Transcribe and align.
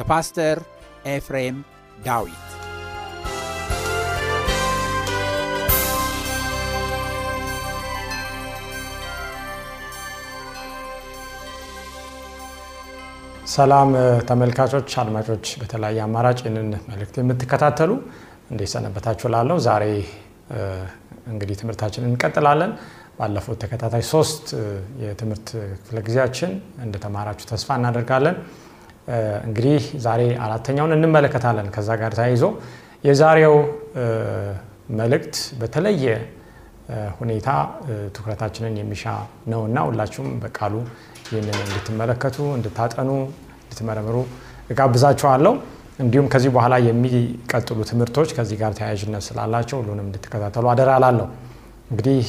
በፓስተር 0.00 0.58
ኤፍሬም 1.06 1.56
ዳዊት 2.04 2.46
ሰላም 13.50 13.90
ተመልካቾች፣ 14.28 14.90
አድማጮች 15.02 15.46
በተለያየ 15.60 16.00
አማራጭ 16.04 16.38
ይህንን 16.42 16.68
መልእክት 16.90 17.16
የምትከታተሉ 17.20 17.90
እንዴት 18.50 18.70
ሰነበታችሁ? 18.74 19.26
ላለው 19.34 19.58
ዛሬ 19.66 19.84
እንግዲህ 21.26 21.56
ትምህርታችንን 21.60 22.10
እንቀጥላለን። 22.10 22.72
ባለፉት 23.18 23.58
ተከታታይ 23.64 24.04
ሶስት 24.12 24.46
የትምህርት 25.02 25.48
ክፍለ 25.80 25.98
ጊዜያችን 26.06 26.52
እንደተማራችሁ 26.84 27.46
ተስፋ 27.50 27.76
እናደርጋለን። 27.80 28.36
እንግዲህ 29.46 29.76
ዛሬ 30.04 30.22
አራተኛውን 30.44 30.92
እንመለከታለን። 30.96 31.68
ከዛ 31.74 31.90
ጋር 32.02 32.12
ተያይዞ 32.18 32.44
የዛሬው 33.04 33.56
መልእክት 34.98 35.36
በተለየ 35.60 36.04
ሁኔታ 37.18 37.48
ትኩረታችንን 38.14 38.74
የሚሻ 38.80 39.04
ነውና 39.52 39.78
ሁላችሁም 39.88 40.30
በቃሉ 40.42 40.74
ይህንን 41.26 41.58
እንድትመለከቱ፣ 41.64 42.36
እንድታጠኑ፣ 42.56 43.10
እንድትመረምሩ 43.60 44.16
እጋብዛችኋለሁ። 44.72 45.52
እንዲሁም 45.98 46.26
ከዚህ 46.32 46.50
በኋላ 46.54 46.74
የሚቀጥሉ 46.86 47.78
ትምህርቶች 47.90 48.30
ከዚህ 48.36 48.56
ጋር 48.62 48.72
ተያያዥነት 48.78 49.24
ስላላቸው 49.28 49.76
ሁሉንም 49.80 50.06
እንድትከታተሉ 50.08 50.64
አደራ 50.72 50.90
ላለሁ። 51.04 51.26
እንግዲህ 51.90 52.22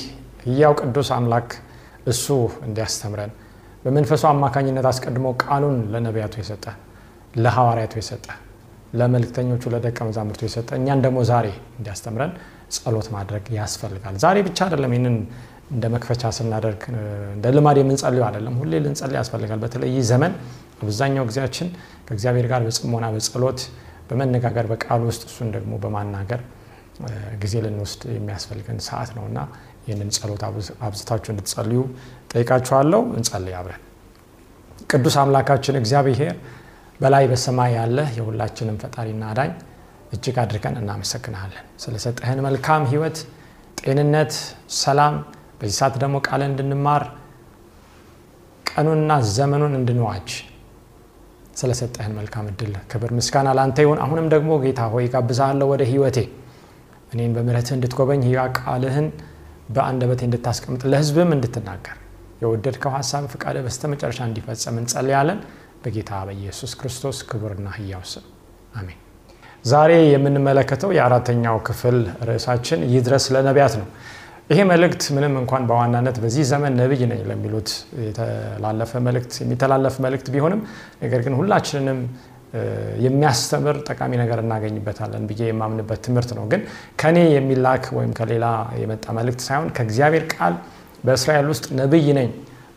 ሕያው 0.46 0.74
ቅዱስ 0.82 1.10
አምላክ 1.18 1.50
እሱ 2.08 2.28
እንዲያስተምረን 2.68 3.32
በመንፈሱ 3.86 4.24
አማካኝነት 4.32 4.86
አስቀድሞ 4.90 5.28
ቃሉን 5.44 5.78
ለነቢያቱ 5.94 6.34
የሰጠ 6.42 6.66
ለሐዋርያቱ 7.44 7.94
የሰጠ 8.00 8.26
ለመልክተኞቹ 9.00 9.64
ለደቀ 9.74 9.98
መዛሙርቱ 10.08 10.42
የሰጠ 10.48 10.70
እኛን 10.80 11.00
ደግሞ 11.06 11.20
ዛሬ 11.30 11.48
እንዲያስተምረን 11.78 12.32
ጸሎት 12.76 13.08
ማድረግ 13.16 13.46
ያስፈልጋል። 13.58 14.16
ዛሬ 14.24 14.38
ብቻ 14.48 14.60
አይደለም 14.68 14.92
ይህንን 14.96 15.16
እንደ 15.72 15.86
መክፈቻ 15.94 16.32
ስናደርግ 16.38 16.82
እንደ 17.36 17.46
ልማድ 17.56 17.78
የምንጸልዩ 17.82 18.22
አይደለም፣ 18.28 18.56
ሁሌ 18.62 18.74
ልንጸልይ 18.86 19.18
ያስፈልጋል። 19.20 19.60
በተለይ 19.64 19.90
ይህ 19.96 20.04
ዘመን 20.12 20.34
አብዛኛው 20.82 21.26
ጊዜያችን 21.30 21.68
ከእግዚአብሔር 22.08 22.48
ጋር 22.52 22.62
በጽሞና 22.68 23.06
በጸሎት 23.16 23.62
በመነጋገር 24.10 24.66
በቃሉ 24.72 25.02
ውስጥ 25.12 25.24
እሱን 25.30 25.50
ደግሞ 25.56 25.74
በማናገር 25.84 26.42
ጊዜ 27.42 27.54
ልንወስድ 27.66 28.02
የሚያስፈልገን 28.16 28.80
ሰዓት 28.88 29.12
ነው 29.18 29.24
እና 29.30 29.40
ይህንን 29.86 30.10
ጸሎት 30.16 30.44
አብዝታችሁ 30.86 31.30
እንድትጸልዩ 31.34 31.80
ጠይቃችኋለሁ። 32.32 33.02
እንጸልይ 33.18 33.56
አብረን። 33.60 33.82
ቅዱስ 34.92 35.16
አምላካችን 35.22 35.76
እግዚአብሔር 35.82 36.36
በላይ 37.00 37.26
በሰማይ 37.32 37.72
ያለ 37.78 38.00
የሁላችንም 38.18 38.78
ፈጣሪና 38.82 39.24
አዳኝ 39.32 39.52
እጅግ 40.16 40.36
አድርገን 40.42 40.76
እናመሰግናለን 40.82 41.66
ስለሰጠህን 41.84 42.40
መልካም 42.48 42.84
ሕይወት፣ 42.92 43.18
ጤንነት፣ 43.82 44.34
ሰላም 44.80 45.16
በዚህ 45.60 45.76
ሰዓት 45.80 45.96
ደግሞ 46.02 46.16
ቃልን 46.28 46.50
እንድንማር 46.52 47.04
ቀኑንና 48.66 49.12
ዘመኑን 49.36 49.74
እንድንዋጅ 49.80 50.30
ስለሰጠህን 51.60 52.14
መልካም 52.20 52.46
እድል 52.52 52.74
ክብር 52.92 53.10
ምስጋና 53.18 53.50
ለአንተ 53.58 53.78
ይሁን። 53.86 54.00
አሁንም 54.04 54.28
ደግሞ 54.34 54.52
ጌታ 54.64 54.82
ሆይ 54.94 55.06
ጋብዛለሁ 55.14 55.68
ወደ 55.74 55.84
ሕይወቴ 55.90 56.18
እኔን 57.14 57.32
በምሕረትህ 57.36 57.74
እንድትጎበኝ 57.78 58.22
ሕያ 58.28 58.42
ቃልህን 58.60 59.08
በአንደበቴ 59.74 60.22
እንድታስቀምጥ 60.28 60.82
ለሕዝብም 60.92 61.32
እንድትናገር 61.36 61.98
የወደድከው 62.42 62.92
ሀሳብ 62.96 63.24
ፍቃደ 63.34 63.58
በስተ 63.66 63.90
መጨረሻ 63.92 64.20
እንዲፈጸም 64.30 64.78
እንጸልያለን። 64.82 65.40
በጌታ 65.84 66.12
በኢየሱስ 66.28 66.72
ክርስቶስ 66.80 67.18
ክቡርና 67.30 67.68
ሕያው 67.76 68.04
ስም 68.12 68.26
አሜን። 68.76 68.98
ዛሬ 69.66 69.92
የምንመለከተው 70.14 70.92
የአራተኛው 70.98 71.58
ክፍል 71.68 71.98
ርዕሳችን 72.30 72.82
ይድረስ 72.94 73.26
ለነቢያት 73.36 73.74
ነው። 73.82 73.88
ይሄ 74.50 74.62
መልእክት 74.72 75.04
ምንም 75.16 75.34
እንኳን 75.42 75.64
በዋናነት 75.70 76.16
በዚህ 76.24 76.44
ዘመን 76.50 76.74
ነቢይ 76.80 77.04
ነኝ 77.12 77.22
ለሚሉት 77.30 77.70
የተላለፈ 78.06 78.92
መልእክት 79.08 79.34
የሚተላለፍ 79.42 79.96
መልእክት 80.06 80.28
ቢሆንም 80.34 80.62
ነገር 81.04 81.20
ግን 81.26 81.36
ሁላችንንም 81.40 82.00
የሚያስተምር 83.06 83.76
ጠቃሚ 83.88 84.12
ነገር 84.22 84.40
እናገኝበታለን 84.44 85.24
ብዬ 85.30 85.42
የማምንበት 85.50 86.00
ትምህርት 86.06 86.32
ነው። 86.38 86.46
ግን 86.52 86.62
ከኔ 87.02 87.18
የሚላክ 87.36 87.86
ወይም 87.98 88.12
ከሌላ 88.18 88.46
የመጣ 88.82 89.06
መልእክት 89.18 89.42
ሳይሆን 89.48 89.70
ከእግዚአብሔር 89.78 90.26
ቃል 90.34 90.56
በእስራኤል 91.04 91.48
ውስጥ 91.52 91.66
ነቢይ 91.80 92.08
ነኝ 92.18 92.30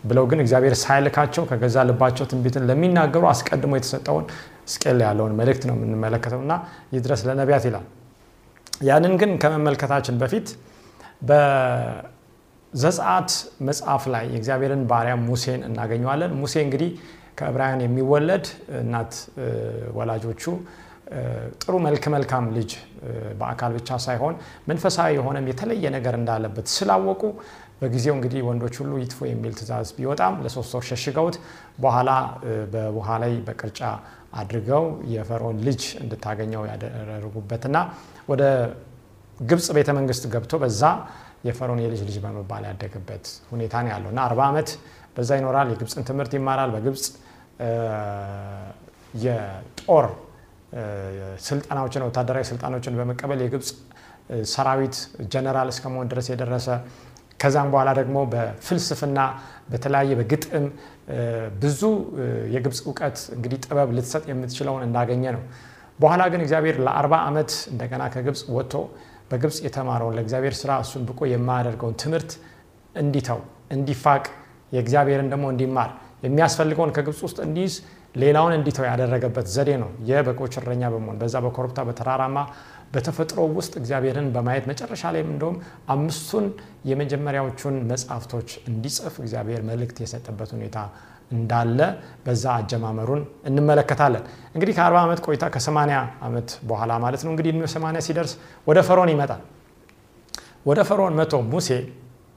ብለው 0.05 0.25
ግን 0.31 0.41
እግዚአብሔር 0.43 0.75
ሳይልካቸው 0.81 1.43
ከገዛ 1.51 1.77
ልባቸው 1.89 2.25
ትንቢትን 2.31 2.65
ለሚናገሩ 2.71 3.23
አስቀድሞ 3.31 3.73
የተሰጠውን 3.79 4.25
ስቅል 4.73 4.99
ያለውን 5.05 5.33
መልእክት 5.39 5.63
ነው 5.69 5.75
የምንመለከተው 5.77 6.41
እና 6.45 6.53
ይድረስ 6.95 7.21
ለነቢያት 7.29 7.65
ይላል። 7.69 7.87
ያንን 8.83 9.15
ግን 9.21 9.31
ከመመልከታችን 9.43 10.17
በፊት 10.23 10.47
በዘጸአት 12.73 13.31
መጽሐፍ 13.69 14.03
ላይ 14.15 14.25
የእግዚአብሔርን 14.33 14.83
ባሪያ 14.91 15.15
ሙሴን 15.25 15.61
እናገኘዋለን። 15.69 16.33
ሙሴ 16.41 16.55
እንግዲህ 16.65 16.91
ከዕብራውያን 17.39 17.83
የሚወለድ 17.85 18.47
እናት 18.81 19.13
ወላጆቹ 19.99 20.43
ጥሩ 21.63 21.75
መልክ 21.87 22.05
መልካም 22.15 22.45
ልጅ 22.57 22.71
በአካል 23.41 23.73
ብቻ 23.79 23.99
ሳይሆን 24.05 24.35
መንፈሳዊ 24.71 25.11
የሆነም 25.19 25.49
የተለየ 25.51 25.91
ነገር 25.97 26.15
እንዳለበት 26.21 26.67
ስላወቁ 26.77 27.23
በጊዜው 27.81 28.15
እንግዲህ 28.17 28.41
ወንዶች 28.49 28.75
ሁሉ 28.83 28.93
ይጥፉ 29.03 29.19
የሚል 29.31 29.53
ትእዛዝ 29.59 29.89
ቢወጣም 29.97 30.35
ለሶስት 30.45 30.73
ወር 30.77 30.85
ሸሽገውት 30.91 31.37
በኋላ 31.85 32.11
በውሃ 32.75 33.19
ላይ 33.23 33.33
በቅርጫ 33.49 33.81
አድርገው 34.41 34.85
የፈርዖን 35.15 35.59
ልጅ 35.67 35.83
እንድታገኘው 36.05 36.63
ያደረጉበትና 36.71 37.77
ወደ 38.31 38.43
ግብፅ 39.41 39.69
ቤተ 39.77 39.91
መንግስት 39.99 40.25
ገብቶ 40.35 40.55
በዛ 40.63 40.83
የፈርዖን 41.49 41.81
የልጅ 41.85 42.01
ልጅ 42.09 42.17
በመባል 42.25 42.65
ያደገበት 42.71 43.25
ሁኔታ 43.53 43.83
ነው 43.85 43.91
ያለው 43.95 44.11
እና 44.13 44.21
አርባ 44.29 44.41
ዓመት 44.51 44.69
በዛ 45.17 45.31
ይኖራል። 45.41 45.69
የግብፅን 45.73 46.05
ትምህርት 46.09 46.33
ይማራል። 46.39 46.71
በግብፅ 46.75 47.05
የጦር 49.25 50.07
ስልጠናዎችን 51.47 52.05
ወታደራዊ 52.07 52.45
ስልጠናዎችን 52.51 52.97
በመቀበል 52.99 53.41
የግብፅ 53.45 53.69
ሰራዊት 54.53 54.97
ጀነራል 55.33 55.69
እስከመሆን 55.73 56.09
ድረስ 56.13 56.27
የደረሰ 56.33 56.69
ከዛም 57.41 57.69
በኋላ 57.73 57.91
ደግሞ 57.99 58.19
በፍልስፍና 58.33 59.21
በተለያየ 59.71 60.13
በግጥም 60.21 60.67
ብዙ 61.63 61.81
የግብፅ 62.55 62.79
እውቀት 62.87 63.19
እንግዲህ 63.37 63.59
ጥበብ 63.65 63.89
ልትሰጥ 63.97 64.25
የምትችለውን 64.31 64.83
እንዳገኘ 64.87 65.25
ነው። 65.37 65.43
በኋላ 65.99 66.23
ግን 66.33 66.43
እግዚአብሔር 66.45 66.77
ለአርባ 66.87 67.15
ዓመት 67.29 67.51
እንደገና 67.73 68.03
ከግብፅ 68.15 68.41
ወጥቶ 68.57 68.75
በግብፅ 69.31 69.59
የተማረውን 69.67 70.17
ለእግዚአብሔር 70.19 70.55
ስራ 70.61 70.73
እሱን 70.85 71.05
ብቆ 71.09 71.21
የማያደርገውን 71.33 71.95
ትምህርት 72.03 72.33
እንዲተው 72.95 73.41
እንዲፋቅ 73.71 74.25
የእግዚአብሔርን 74.73 75.29
ደግሞ 75.33 75.47
እንዲማር 75.53 75.91
የሚያስፈልገውን 76.25 76.93
ከግብፅ 76.97 77.21
ውስጥ 77.27 77.39
እንዲይዝ 77.47 77.75
ሌላውን 78.15 78.53
እንዲተው 78.57 78.85
ያደረገበት 78.89 79.47
ዘዴ 79.55 79.71
ነው። 79.83 79.91
የበጎች 80.09 80.55
እረኛ 80.61 80.83
በመሆን 80.93 81.17
በዛ 81.23 81.35
በኮረብታ 81.45 81.81
በተራራማ 81.89 82.37
በተፈጥሮ 82.93 83.41
ውስጥ 83.57 83.73
እግዚአብሔርን 83.81 84.29
በማየት 84.35 84.65
መጨረሻ 84.71 85.03
ላይም 85.15 85.31
እንደውም 85.33 85.57
አምስቱን 85.95 86.45
የመጀመሪያዎቹን 86.91 87.77
መጽሐፍቶች 87.91 88.51
እንዲጽፍ 88.71 89.15
እግዚአብሔር 89.23 89.63
መልእክት 89.71 89.99
የሰጠበት 90.05 90.53
ሁኔታ 90.57 90.77
እንዳለ 91.31 91.81
በዛ 92.25 92.45
አጀማመሩን 92.61 93.21
እንመለከታለን። 93.49 94.25
እንግዲህ 94.55 94.75
ከ40 94.79 95.01
ዓመት 95.03 95.21
ቆይታ 95.27 95.45
ከ80 95.55 95.99
ዓመት 96.27 96.49
በኋላ 96.71 96.93
ማለት 97.05 97.23
ነው 97.27 97.33
እንግዲህ 97.35 97.53
80 97.69 98.05
ሲደርስ 98.09 98.33
ወደ 98.67 98.79
ፈርዖን 98.89 99.13
ይመጣል። 99.15 99.43
ወደ 100.67 100.81
ፈርዖን 100.89 101.17
መጥቶ 101.21 101.35
ሙሴ 101.51 101.69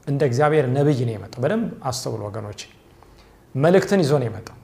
እንደ 0.08 0.22
እግዚአብሔር 0.30 0.66
ነብይ 0.76 1.00
ነው 1.08 1.14
የመጣው። 1.16 1.40
በደንብ 1.44 1.68
አስተውሉ 1.90 2.22
ወገኖች፣ 2.28 2.62
መልእክትን 3.58 4.00
ይዞ 4.04 4.14
ነው 4.22 4.28
የመጣው። 4.28 4.56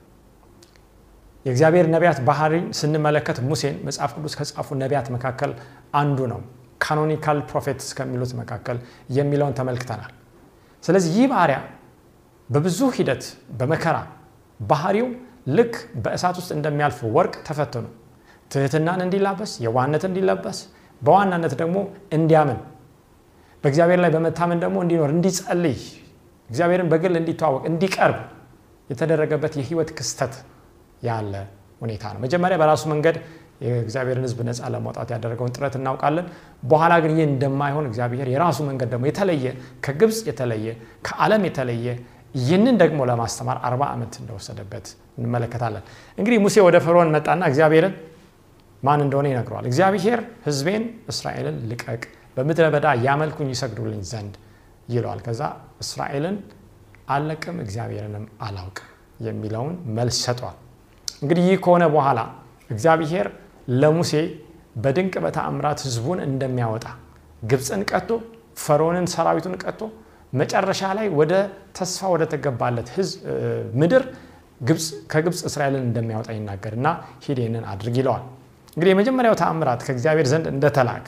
የእግዚአብሔር 1.45 1.85
ነቢያት 1.93 2.19
ባህሪን 2.27 2.65
ስንመለከት 2.79 3.37
ሙሴን 3.47 3.75
መጽሐፍ 3.87 4.11
ቅዱስ 4.17 4.33
ከጻፉ 4.39 4.67
ነቢያት 4.81 5.07
መካከል 5.15 5.51
አንዱ 5.99 6.19
ነው። 6.33 6.41
canonical 6.81 7.37
prophets 7.49 7.89
ከሚሉት 7.97 8.31
መካከል 8.39 8.77
የሚለውን 9.17 9.53
ተመልክተናል። 9.59 10.11
ስለዚህ 10.83 11.11
ይህ 11.17 11.27
ባሪያ 11.33 11.57
በብዙ 12.49 12.79
ሂደት 12.97 13.23
በመከራ 13.59 13.97
ባህሪው 14.59 15.07
ልክ 15.57 15.73
በእሳት 16.03 16.35
ውስጥ 16.41 16.51
እንደሚያልፍ 16.57 16.99
ወርቅ 17.15 17.33
ተፈትኖ 17.47 17.85
ትህትናን 18.51 19.01
እንዲላበስ 19.05 19.51
የዋህነት 19.65 20.03
እንዲለበስ 20.09 20.57
በዋናነት 21.01 21.53
ደግሞ 21.61 21.77
እንዲያምን 22.17 22.59
በእግዚአብሔር 23.63 23.99
ላይ 24.03 24.11
በመታመን 24.15 24.59
ደግሞ 24.63 24.77
እንዲኖር 24.85 25.09
እንዲጸልይ 25.15 25.77
እግዚአብሔርን 26.49 26.87
በግል 26.91 27.15
እንዲተዋወቅ 27.21 27.63
እንዲቀርብ 27.71 28.17
የተደረገበት 28.89 29.53
የህይወት 29.59 29.89
ክስተት 29.97 30.33
ያለ 31.03 31.33
ሁኔታ 31.81 32.03
ነው። 32.13 32.19
መጀመሪያ 32.25 32.55
በራሱ 32.61 32.83
መንገድ 32.91 33.15
የእግዚአብሔርን 33.63 34.23
ሕዝብ 34.27 34.39
ነፃ 34.47 34.69
ለማውጣት 34.73 35.09
ያደረገውን 35.13 35.51
ጥረት 35.55 35.75
እናውቃለን። 35.79 36.25
በኋላ 36.63 36.93
ግን 37.03 37.11
ይህ 37.13 37.25
እንደማይሆን 37.29 37.85
እግዚአብሔር 37.89 38.27
የራሱ 38.33 38.59
መንገድ 38.69 38.89
ደግሞ 38.93 39.05
የተለየ 39.09 39.45
ከግብፅ 39.85 40.19
የተለየ 40.29 40.67
ከዓለም 41.07 41.43
የተለየ 41.47 41.87
ይህንን 42.35 42.75
ደግሞ 42.81 42.99
ለማስተማር 43.09 43.57
አርባ 43.67 43.83
ዓመት 43.93 44.13
እንደወሰደበት 44.21 44.85
እንመለከታለን። 45.17 45.83
እንግዲህ 46.17 46.39
ሙሴ 46.45 46.55
ወደ 46.67 46.77
ፈርዖን 46.85 47.11
መጣና 47.15 47.41
እግዚአብሔርን 47.51 47.93
ማን 48.83 49.01
እንደሆነ 49.05 49.27
ይነግረዋል። 49.31 49.65
እግዚአብሔር 49.69 50.19
ሕዝቤን 50.47 50.83
እስራኤልን 51.11 51.57
ልቀቅ፣ 51.69 52.01
በምድረ 52.37 52.65
በዳ 52.73 52.87
ያመልኩኝ 53.05 53.49
ይሰግዱልኝ 53.53 54.01
ዘንድ 54.11 54.33
ይለዋል። 54.89 55.19
ከዛ 55.25 55.41
እስራኤልን 55.83 56.37
አልለቅም 57.07 57.57
እግዚአብሔርንም 57.63 58.25
አላውቅም 58.45 58.89
የሚለውን 59.19 59.75
መልስ 59.97 60.17
ሰጠዋል። 60.25 60.57
እንግዲህ 61.21 61.43
ይህ 61.49 61.57
ከሆነ 61.65 61.83
በኋላ 61.95 62.19
እግዚአብሔር 62.69 63.27
ለሙሴ 63.75 64.13
በድንቅ 64.83 65.13
በተአምራት 65.25 65.79
ህዝቡን 65.85 66.19
እንደሚያወጣ 66.27 66.85
ግብፅን 67.43 67.81
ቀጥቶ 67.91 68.11
ፈርዖንን 68.57 69.07
ሰራዊቱን 69.13 69.55
ቀጥቶ 69.63 69.81
መጨረሻ 70.33 70.81
ላይ 70.97 71.07
ወደ 71.19 71.33
ተስፋ 71.77 72.09
ወደ 72.13 72.23
ተገባለት 72.33 72.87
ምድር 73.81 74.03
ከግብፅ 75.11 75.39
እስራኤልን 75.49 75.83
እንደሚያወጣ 75.87 76.29
ይናገር 76.37 76.73
እና 76.79 76.87
ሂድ 77.25 77.39
አድርግ 77.71 77.95
ይለዋል። 78.01 78.23
እንግዲህ 78.77 78.91
የመጀመሪያው 78.93 79.35
ተአምራት 79.41 79.81
ከእግዚአብሔር 79.87 80.27
ዘንድ 80.31 80.45
እንደተላከ 80.53 81.07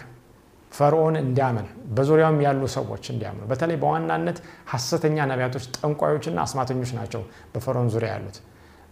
ፈርዖን 0.72 1.16
እንዲያምን 1.20 1.68
በዙሪያውም 1.96 2.40
ያሉ 2.46 2.62
ሰዎች 2.76 3.04
እንዲያምኑ 3.12 3.44
በተለይ 3.52 3.78
በዋናነት 3.82 4.38
ሐሰተኛ 4.72 5.18
ነቢያቶች፣ 5.32 5.66
ጠንቋዮችና 5.78 6.38
አስማተኞች 6.46 6.92
ናቸው 6.98 7.22
በፈርዖን 7.54 7.90
ዙሪያ 7.94 8.10
ያሉት። 8.16 8.38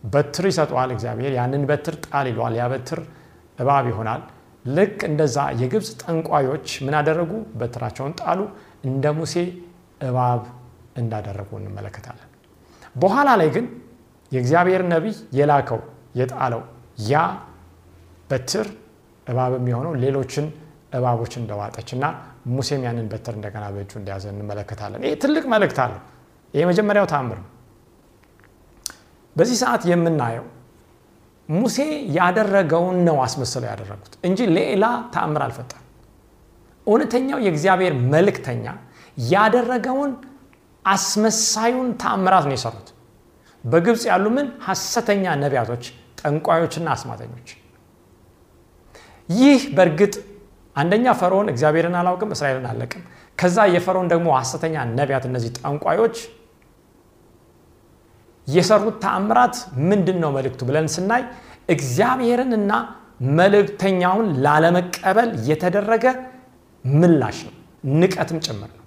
በትር 0.03 0.45
ይሰጠዋል 0.49 0.89
እግዚአብሔር። 0.95 1.33
ያንን 1.37 1.63
በትር 1.69 1.95
ጣል 2.05 2.27
ይለዋል። 2.31 2.55
ያ 2.59 2.65
በትር 2.73 2.99
እባብ 3.59 3.85
ይሆናል። 3.91 4.21
ልክ 4.65 4.97
እንደዛ 5.09 5.37
የግብፅ 5.61 5.89
ጠንቋዮች 6.01 6.67
ምን 6.85 6.95
አደረጉ? 6.99 7.31
በትራቸውን 7.59 8.13
ጣሉ። 8.21 8.39
እንደ 8.85 9.05
ሙሴ 9.17 9.35
እባብ 10.01 10.41
እንዳደረጉ 11.01 11.49
እንመለከታለን። 11.59 12.29
በኋላ 12.95 13.29
ላይ 13.41 13.49
ግን 13.55 13.65
የእግዚአብሔር 14.31 14.81
ነቢይ 14.93 15.15
የላከው 15.37 15.79
የጣለው 16.19 16.61
ያ 17.05 17.21
በትር 18.29 18.67
እባብም 19.27 19.65
የሆነው 19.71 19.93
ሌሎችን 20.03 20.45
እባቦች 20.93 21.33
እንደዋጠች 21.39 21.89
እና 21.95 22.05
ሙሴም 22.53 22.81
ያንን 22.87 23.05
በትር 23.11 23.33
እንደገና 23.37 23.65
በእጁ 23.73 23.91
እንደያዘ 23.99 24.25
እንመለከታለን። 24.33 25.01
ይህ 25.05 25.13
ትልቅ 25.23 25.43
መልእክት 25.53 25.79
አለው። 25.83 26.01
ይህ 26.53 26.61
የመጀመሪያው 26.63 27.07
ተአምር 27.11 27.37
ነው። 27.43 27.49
በዚህ 29.35 29.57
ሰዓት 29.61 29.83
የምናየው 29.91 30.45
ሙሴ 31.49 31.77
ያደረገውን 32.17 32.97
ነው 33.07 33.17
አስመስለው 33.23 33.67
ያደረጉት 33.71 34.13
እንጂ 34.27 34.39
ሌላ 34.57 34.83
ተአምር 35.13 35.41
አልፈጠም። 35.45 35.79
እውነተኛው 36.87 37.39
የእግዚአብሔር 37.45 37.93
መልእክተኛ 38.13 38.65
ያደረገውን 39.17 40.11
አስመሳዩን 40.85 41.89
ተአምራት 42.01 42.45
ነው 42.47 42.55
የሰሩት። 42.57 42.87
በግብፅ 43.63 44.03
ያሉ 44.09 44.25
ምን 44.37 44.47
ሐሰተኛ 44.65 45.25
ነቢያቶች፣ 45.43 45.83
ጠንቋዮችና 46.19 46.87
አስማተኞች። 46.95 47.49
ይህ 49.29 49.61
በእርግጥ 49.75 50.13
አንደኛ 50.75 51.05
ፈርዖን 51.19 51.47
እግዚአብሔርን 51.51 51.95
አላውቅም 51.99 52.31
እስራኤልን 52.35 52.67
አለቅም። 52.69 53.01
ከዛ 53.37 53.57
የፈርዖን 53.73 54.07
ደግሞ 54.13 54.27
ሐሰተኛ 54.37 54.75
ነቢያት 54.97 55.25
እነዚህ 55.29 55.51
ጠንቋዮች 55.59 56.15
የሰሩት 58.47 58.95
ተአምራት 59.03 59.55
ምንድን 59.89 60.17
ነው 60.23 60.31
መልእክቱ 60.37 60.61
ብለን 60.69 60.87
ስናይ 60.95 61.23
እግዚአብሔርንና 61.69 62.71
መልእክተኛውን 63.37 64.29
ላለመቀበል 64.45 65.29
የተደረገ 65.49 66.05
ምላሽ 66.85 67.37
ነው፣ 67.47 67.53
ንቀትም 67.93 68.39
ጭምር 68.45 68.71
ነው። 68.71 68.81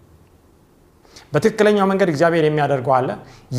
በትክክለኛው 1.33 1.87
መንገድ 1.90 2.09
እግዚአብሔር 2.12 2.45
የሚያደርገው 2.47 2.95
አለ። 2.99 3.09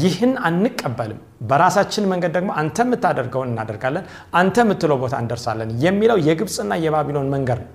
ይህን 0.01 0.33
አንቀበልም፣ 0.47 1.19
በራሳችን 1.49 2.07
መንገድ 2.11 2.31
ደግሞ 2.37 2.51
አንተ 2.61 2.77
የምታደርገውን 2.85 3.49
እናደርጋለን፣ 3.51 4.05
አንተ 4.39 4.57
የምትለው 4.63 4.97
ቦታ 5.03 5.15
እንደርሳለን 5.23 5.71
የሚለው 5.85 6.19
የግብፅና 6.27 6.73
የባቢሎን 6.85 7.29
መንገድ 7.35 7.59
ነው። 7.65 7.73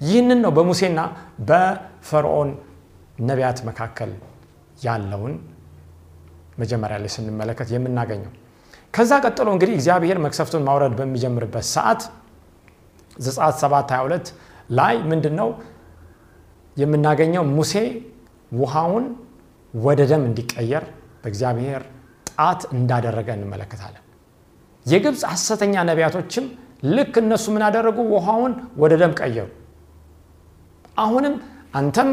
ይህንን 0.00 0.38
ነው 0.44 0.52
በሙሴና 0.56 1.00
በፈርዖን 1.48 2.50
ነቢያት 3.28 3.58
መካከል 3.68 4.10
ያለውን 4.84 5.34
መጀመሪያ 6.60 6.96
ላይ 7.02 7.10
ስንመለከት 7.16 7.68
የምናገኘው። 7.74 8.32
ከዛ 8.94 9.12
ቀጥሎ 9.24 9.48
እንግዲህ 9.54 9.74
እግዚአብሔር 9.78 10.18
መቅሰፍቱን 10.24 10.64
ማውረድ 10.68 10.94
በሚጀምርበት 10.98 11.66
ሰዓት 11.74 12.02
ዘጸአት 13.16 13.54
7 13.62 13.92
22 13.92 14.30
ላይ 14.70 14.96
ምንድን 15.10 15.34
ነው 15.40 15.48
የምናገኘው? 16.76 17.44
ሙሴ 17.56 17.74
ውሃውን 18.52 19.04
ወደ 19.74 20.00
ደም 20.10 20.22
እንዲቀየር 20.28 20.84
በእግዚአብሔር 21.22 21.82
ጣት 22.30 22.60
እንዳደረገ 22.76 23.28
እንመለከታለን። 23.38 24.04
የግብፅ 24.86 25.22
ሐሰተኛ 25.32 25.74
ነቢያቶችም 25.90 26.44
ልክ 26.96 27.14
እነሱ 27.22 27.46
ምን 27.54 27.62
አደረጉ? 27.66 27.98
ውሃውን 28.14 28.52
ወደ 28.82 28.92
ደም 29.02 29.12
ቀየሩ። 29.20 29.48
አሁንም 30.96 31.34
አንተም 31.74 32.10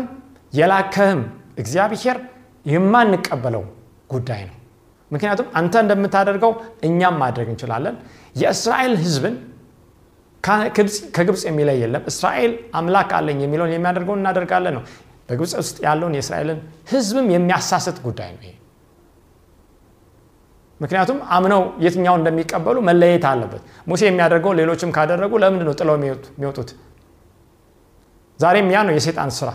የላከህም 0.53 1.21
እግዚአብሔር 1.57 2.17
የማንቀበለው 2.65 3.63
ጉዳይ 4.09 4.41
ነው። 4.47 4.55
ምክንያቱም 5.11 5.47
አንተ 5.59 5.73
እንደምታደርገው 5.83 6.51
እኛም 6.83 7.15
ማድረግ 7.21 7.47
እንችላለን። 7.53 7.95
የእስራኤል 8.35 8.93
ሕዝብን 9.03 9.35
ከግብፅ 11.15 11.41
የሚለይ 11.47 11.77
የለም። 11.83 12.03
እስራኤል 12.11 12.51
አምላክ 12.73 13.11
አለኝ 13.17 13.39
የሚለውን 13.43 13.73
የሚያደርገውን 13.73 14.21
እናደርጋለን 14.21 14.75
ነው። 14.77 14.83
በግብፅ 15.29 15.53
ውስጥ 15.61 15.77
ያለውን 15.85 16.13
የእስራኤልን 16.17 16.59
ሕዝብም 16.91 17.27
የሚያሳስት 17.33 17.97
ጉዳይ 18.05 18.29
ነው 18.35 18.43
ይሄ። 18.43 18.53
ምክንያቱም 20.79 21.19
አምነው 21.35 21.61
የትኛውን 21.83 22.21
እንደሚቀበሉ 22.21 22.77
መለየት 22.89 23.23
አለበት። 23.29 23.61
ሙሴ 23.87 24.01
የሚያደርገው 24.07 24.51
ሌሎችም 24.59 24.91
ካደረጉ 24.97 25.33
ለምንድን 25.43 25.67
ነው 25.69 25.75
ጥለው 25.79 25.95
የሚወጡት? 25.97 26.69
ዛሬም 28.39 28.67
ያ 28.73 28.81
ነው 28.87 28.93
የሴጣን 28.97 29.31
ስራ። 29.37 29.49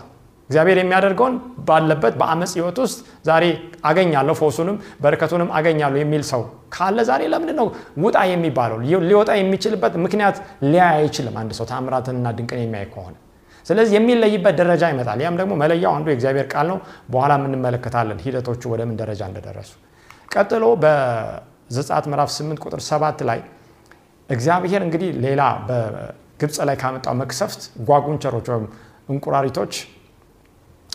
እግዚአብሔር 0.50 0.78
የሚያደርገውን 0.80 1.34
ባለበት 1.68 2.14
በአመፅ 2.20 2.52
ህይወት 2.56 2.78
ውስጥ 2.82 2.98
ዛሬ 3.28 3.44
አገኛለሁ 3.88 4.34
ፈውሱንም 4.40 4.76
በረከቱንም 5.02 5.50
አገኛለሁ 5.58 5.98
የሚል 6.00 6.22
ሰው 6.30 6.42
ካለ 6.74 6.98
ዛሬ 7.08 7.22
ለምንድን 7.32 7.56
ነው 7.60 7.66
ውጣ 8.04 8.18
የሚባለው? 8.32 8.78
ሊወጣ 9.04 9.30
የሚችልበት 9.38 9.94
ምክንያት 10.04 10.36
ሊያይ 10.72 10.94
አይችልም። 10.98 11.36
አንድ 11.40 11.52
ሰው 11.58 11.66
ታምራትንና 11.70 12.26
ድንቅን 12.38 12.60
የሚያይ 12.64 12.86
ከሆነ 12.92 13.14
ስለዚህ 13.66 13.94
የሚለይበት 13.96 14.54
ደረጃ 14.60 14.82
ይመጣል። 14.92 15.18
ያም 15.24 15.36
ደግሞ 15.40 15.52
መለያው 15.60 15.92
አንዱ 15.96 16.06
የእግዚአብሔር 16.10 16.46
ቃል 16.52 16.66
ነው። 16.70 16.78
በኋላ 17.12 17.32
የምንመለከታለን 17.40 18.20
ሂደቶቹ 18.24 18.62
ወደ 18.72 18.82
ምን 18.88 18.96
ደረጃ 19.02 19.22
እንደደረሱ። 19.30 19.72
ቀጥሎ 20.34 20.64
በዘጸአት 20.82 22.06
ምዕራፍ 22.10 22.30
8 22.36 22.64
ቁጥር 22.64 22.80
7 22.88 23.22
ላይ 23.30 23.40
እግዚአብሔር 24.28 24.82
እንግዲህ 24.86 25.10
ሌላ 25.24 25.42
በግብፅ 26.42 26.56
ላይ 26.68 26.76
ካመጣው 26.80 27.14
መቅሰፍት 27.20 27.60
ጓጉንቸሮች 27.88 28.46
ወይም 28.52 28.64
እንቁራሪቶች 29.12 29.74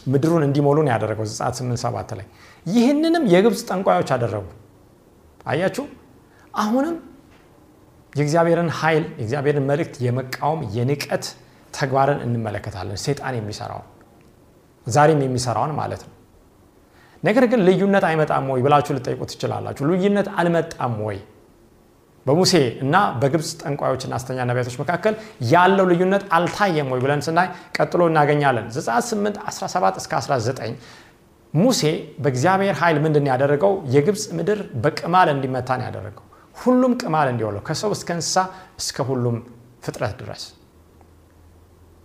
ምድሩን 0.08 0.44
እንዲሞሉ 0.48 0.78
ነው 0.86 0.92
ያደረገው። 0.94 1.26
ዘጸአት 1.30 1.56
8 1.60 1.80
7 1.84 2.12
ላይ 2.20 2.26
ይህንንም 2.66 3.24
የግብፅ 3.34 3.62
ጠንቋዮች 3.70 4.10
አደረጉ። 4.16 4.46
አያችሁ 5.46 5.86
አሁንም 6.56 6.96
የእግዚአብሔርን 8.14 8.70
ኃይል 8.80 9.06
የእግዚአብሔርን 9.20 9.66
መልእክት 9.72 9.96
የመቃወም 10.06 10.62
የንቀት 10.76 11.26
ተግባርን 11.74 12.20
እንመለከታለን። 12.26 13.00
ሴጣን 13.06 13.38
የሚሰራውን 13.40 13.88
ዛሬም 14.88 15.22
የሚሰራውን 15.26 15.74
ማለት 15.80 16.04
ነው። 16.08 16.14
ነገር 17.24 17.46
ግን 17.52 17.62
ልዩነት 17.68 18.06
አይመጣም 18.10 18.48
ወይ 18.54 18.62
ብላችሁ 18.68 18.94
ልጠይቁ 18.98 19.22
ትችላላችሁ። 19.32 19.84
ልዩነት 19.92 20.28
አልመጣም 20.40 20.96
ወይ? 21.08 21.18
በሙሴ 22.28 22.54
እና 22.84 22.96
በግብፅ 23.20 23.50
ጠንቋዮችና 23.62 24.14
ሐሰተኛ 24.18 24.40
ነቢያቶች 24.50 24.76
መካከል 24.82 25.14
ያለው 25.52 25.86
ልዩነት 25.92 26.24
አልታየም 26.38 26.88
ወይ 26.94 27.02
ብለን 27.04 27.22
ስናይ 27.28 27.48
ቀጥሎ 27.78 28.02
እናገኛለን። 28.12 28.68
ዘጸአት 28.76 29.06
8 29.10 29.38
17 29.50 30.00
እስከ 30.02 30.14
19 30.20 30.74
ሙሴ 31.54 31.82
በእግዚአብሔር 32.24 32.76
ኃይል 32.82 32.98
ምንድን 33.06 33.26
ያደረገው? 33.32 33.74
የግብፅ 33.94 34.24
ምድር 34.38 34.60
በቅማል 34.84 35.28
እንዲመታን 35.36 35.84
ያደረገው 35.88 36.24
ሁሉም 36.56 36.94
ቅማል 37.02 37.28
እንዲወለው 37.32 37.62
ከሰው 37.68 37.92
እስከ 37.96 38.10
እንስሳ 38.18 38.36
እስከ 38.82 39.06
ሁሉም 39.10 39.36
ፍጥረት 39.86 40.14
ድረስ። 40.22 40.44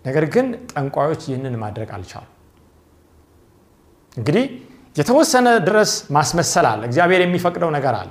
ነገር 0.04 0.24
ግን 0.34 0.46
ጠንቋዮች 0.72 1.22
ይህንን 1.28 1.54
ማድረግ 1.62 1.90
አልቻሉ። 1.96 2.26
እንግዲህ 4.16 4.44
የተወሰነ 4.96 5.48
ድረስ 5.68 5.92
ማስመሰል 6.16 6.66
አለ። 6.70 6.82
እግዚአብሔር 6.88 7.20
የሚፈቅደው 7.24 7.70
ነገር 7.76 7.94
አለ። 8.00 8.10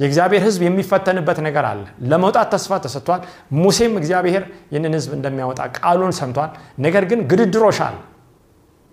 የእግዚአብሔር 0.00 0.42
ሕዝብ 0.44 0.62
የሚፈተንበት 0.66 1.38
ነገር 1.46 1.64
አለ። 1.68 1.80
ለመውጣት 2.10 2.48
ተስፋ 2.54 2.78
ተሰጥቷል። 2.84 3.20
ሙሴም 3.56 3.92
እግዚአብሔር 4.00 4.42
ይህንን 4.72 4.94
ሕዝብ 4.96 5.12
እንደሚያወጣ 5.18 5.60
ቃሉን 5.78 6.12
ሰምቷል። 6.18 6.50
ነገር 6.78 7.04
ግን 7.10 7.20
ግድድሮሽ 7.30 7.78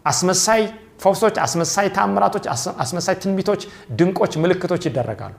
አስመሳይ 0.05 0.61
ፈውሶች፣ 1.01 1.35
አስመሳይ 1.43 1.87
ታምራቶች፣ 1.95 2.45
አስመሳይ 2.83 3.15
ትንቢቶች፣ 3.21 3.61
ድንቆች፣ 3.97 4.33
ምልክቶች 4.43 4.83
ይደረጋሉ። 4.87 5.35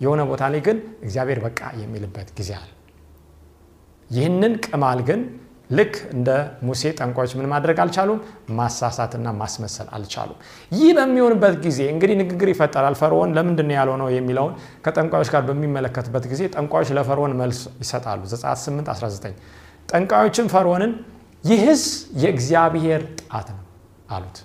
የሆነ 0.00 0.20
ቦታ 0.30 0.42
ላይ 0.52 0.60
ግን 0.66 0.76
እግዚአብሔር 1.04 1.38
በቃ 1.44 1.60
የሚልበት 1.80 2.28
ጊዜ 2.38 2.50
አለ። 2.58 2.68
ይህንን 4.10 4.52
ቅማል 4.64 5.00
ግን 5.08 5.20
ልክ 5.70 5.94
እንደ 6.14 6.28
ሙሴ 6.62 6.82
ጠንቋዮች 6.98 7.32
ምን 7.38 7.46
ማድረግ 7.52 7.76
አልቻሉም? 7.82 8.18
ማሳሳትና 8.58 9.26
ማስመሰል 9.40 9.88
አልቻሉም። 9.96 10.38
ይህ 10.72 10.90
በሚሆንበት 10.98 11.54
ጊዜ 11.66 11.80
እንግዲህ 11.94 12.16
ንግግር 12.22 12.48
ይፈጠራል። 12.52 12.96
ፈርዖን 13.00 13.30
ለምንድን 13.36 13.68
ነው 14.00 14.08
የሚለውን 14.10 14.54
ከጠንቋዮች 14.84 15.30
ጋር 15.34 15.42
በሚመለከትበት 15.48 16.24
ጊዜ 16.32 16.42
ጠንቋዮች 16.56 16.90
ለፈርዖን 16.98 17.34
መልስ 17.42 17.60
ይሰጣሉ። 17.82 18.20
ዘጸአት 18.32 18.58
8 18.64 18.90
19 18.94 19.36
ጠንቋዮችም 19.88 20.48
ፈርዖንን 20.54 20.92
ይህስ 21.44 21.84
የእግዚአብሔር 22.22 23.02
ጣት 23.22 23.48
ነው 23.50 23.64
አሉት። 24.10 24.38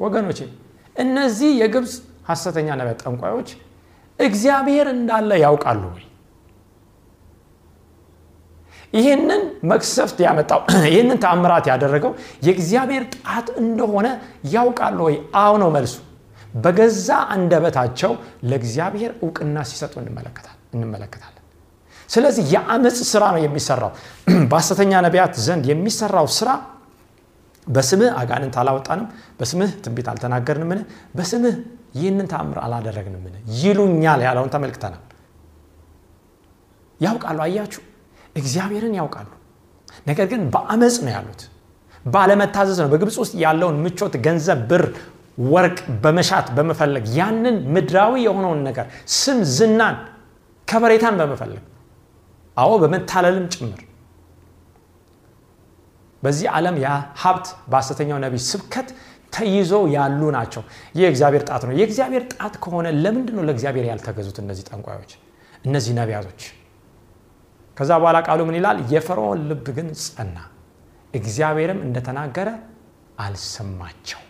ወገኖቼ 0.00 0.38
እነዚህ 0.96 1.50
የግብፅ 1.60 1.92
ሐሰተኛ 2.28 2.68
ነቢያት 2.80 3.00
ጠንቋዮች 3.04 3.48
እግዚአብሔር 4.18 4.86
እንዳለ 4.94 5.30
ያውቃሉ 5.44 5.82
ወይ? 5.94 6.04
ይህንን 8.92 9.40
መቅሰፍት 9.70 10.18
ያመጣው 10.24 10.60
ይህንን 10.88 11.18
ተአምራት 11.24 11.66
ያደረገው 11.70 12.12
የእግዚአብሔር 12.46 13.02
ጣት 13.16 13.48
እንደሆነ 13.62 14.06
ያውቃሉ 14.54 14.98
ወይ? 15.08 15.16
አዎ 15.38 15.52
ነው 15.62 15.70
መልሱ። 15.76 15.96
በገዛ 16.56 17.08
አንደበታቸው 17.34 18.12
ለእግዚአብሔር 18.50 19.12
እውቅና 19.20 19.56
ሲሰጡ 19.70 19.94
እንመለከታለን። 20.74 21.34
ስለዚህ 22.08 22.44
የአመፅ 22.54 22.98
ስራ 23.10 23.24
ነው 23.34 23.40
የሚሰራው። 23.44 23.90
በሐሰተኛ 24.50 24.92
ነቢያት 25.06 25.34
ዘንድ 25.46 25.64
የሚሰራው 25.72 26.28
ስራ 26.38 26.50
በስምህ 27.66 28.10
አጋንንት 28.20 28.54
አላወጣንም፣ 28.60 29.06
በስምህ 29.38 29.70
ትንቢት 29.84 30.06
አልተናገርንምን፣ 30.12 30.80
በስምህ 31.14 31.56
ይህንን 31.98 32.26
ተአምር 32.30 32.58
አላደረግንምን 32.64 33.34
ይሉኛል 33.58 34.20
ያለውን 34.26 34.50
ተመልክተናል። 34.54 35.02
ያውቃሉ። 37.00 37.38
አያችሁ፣ 37.44 37.82
እግዚአብሔርን 38.36 38.94
ያውቃሉ። 38.98 39.28
ነገር 40.06 40.26
ግን 40.32 40.42
በአመፅ 40.54 40.96
ነው 41.04 41.12
ያሉት፣ 41.16 41.40
ባለመታዘዝ 42.06 42.78
ነው። 42.82 42.90
በግብፅ 42.92 43.16
ውስጥ 43.22 43.34
ያለውን 43.42 43.76
ምቾት፣ 43.84 44.14
ገንዘብ፣ 44.26 44.60
ብር፣ 44.70 44.84
ወርቅ 45.48 45.76
በመሻት 46.04 46.46
በመፈለግ 46.56 47.04
ያንን 47.18 47.56
ምድራዊ 47.74 48.14
የሆነውን 48.26 48.60
ነገር 48.68 48.86
ስም፣ 49.16 49.40
ዝናን፣ 49.56 49.96
ከበሬታን 50.68 51.14
በመፈለግ 51.20 51.64
አዎ፣ 52.56 52.70
በመታለልም 52.82 53.46
ጭምር 53.54 53.82
በዚህ 56.22 56.46
ዓለም 56.54 56.76
ያ 56.82 56.88
ሀብት 57.22 57.46
በሐሰተኛው 57.70 58.18
ነቢይ 58.24 58.42
ስብከት 58.48 58.88
ተይዞ 59.32 59.72
ያሉ 59.94 60.20
ናቸው። 60.36 60.62
ይህ 60.94 61.02
የእግዚአብሔር 61.04 61.42
ጣት 61.48 61.62
ነው። 61.68 61.74
የእግዚአብሔር 61.78 62.22
ጣት 62.32 62.54
ከሆነ 62.62 62.86
ለምንድን 62.98 63.34
ነው 63.38 63.44
ለእግዚአብሔር 63.48 63.86
ያልተገዙት 63.90 64.38
እነዚህ 64.42 64.64
ጠንቋዮች፣ 64.70 65.12
እነዚህ 65.64 65.92
ነቢያቶች? 65.98 66.40
ከዛ 67.78 67.90
በኋላ 68.02 68.18
ቃሉ 68.26 68.40
ምን 68.48 68.56
ይላል? 68.58 68.78
የፈርዖን 68.92 69.40
ልብ 69.48 69.66
ግን 69.76 69.88
ጸና፣ 69.98 70.36
እግዚአብሔርም 71.14 71.80
እንደተናገረ 71.86 72.48
አልሰማቸው። 73.24 74.20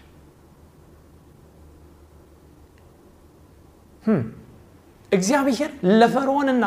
እግዚአብሔር 5.13 5.71
ለፈርዖንና 6.01 6.65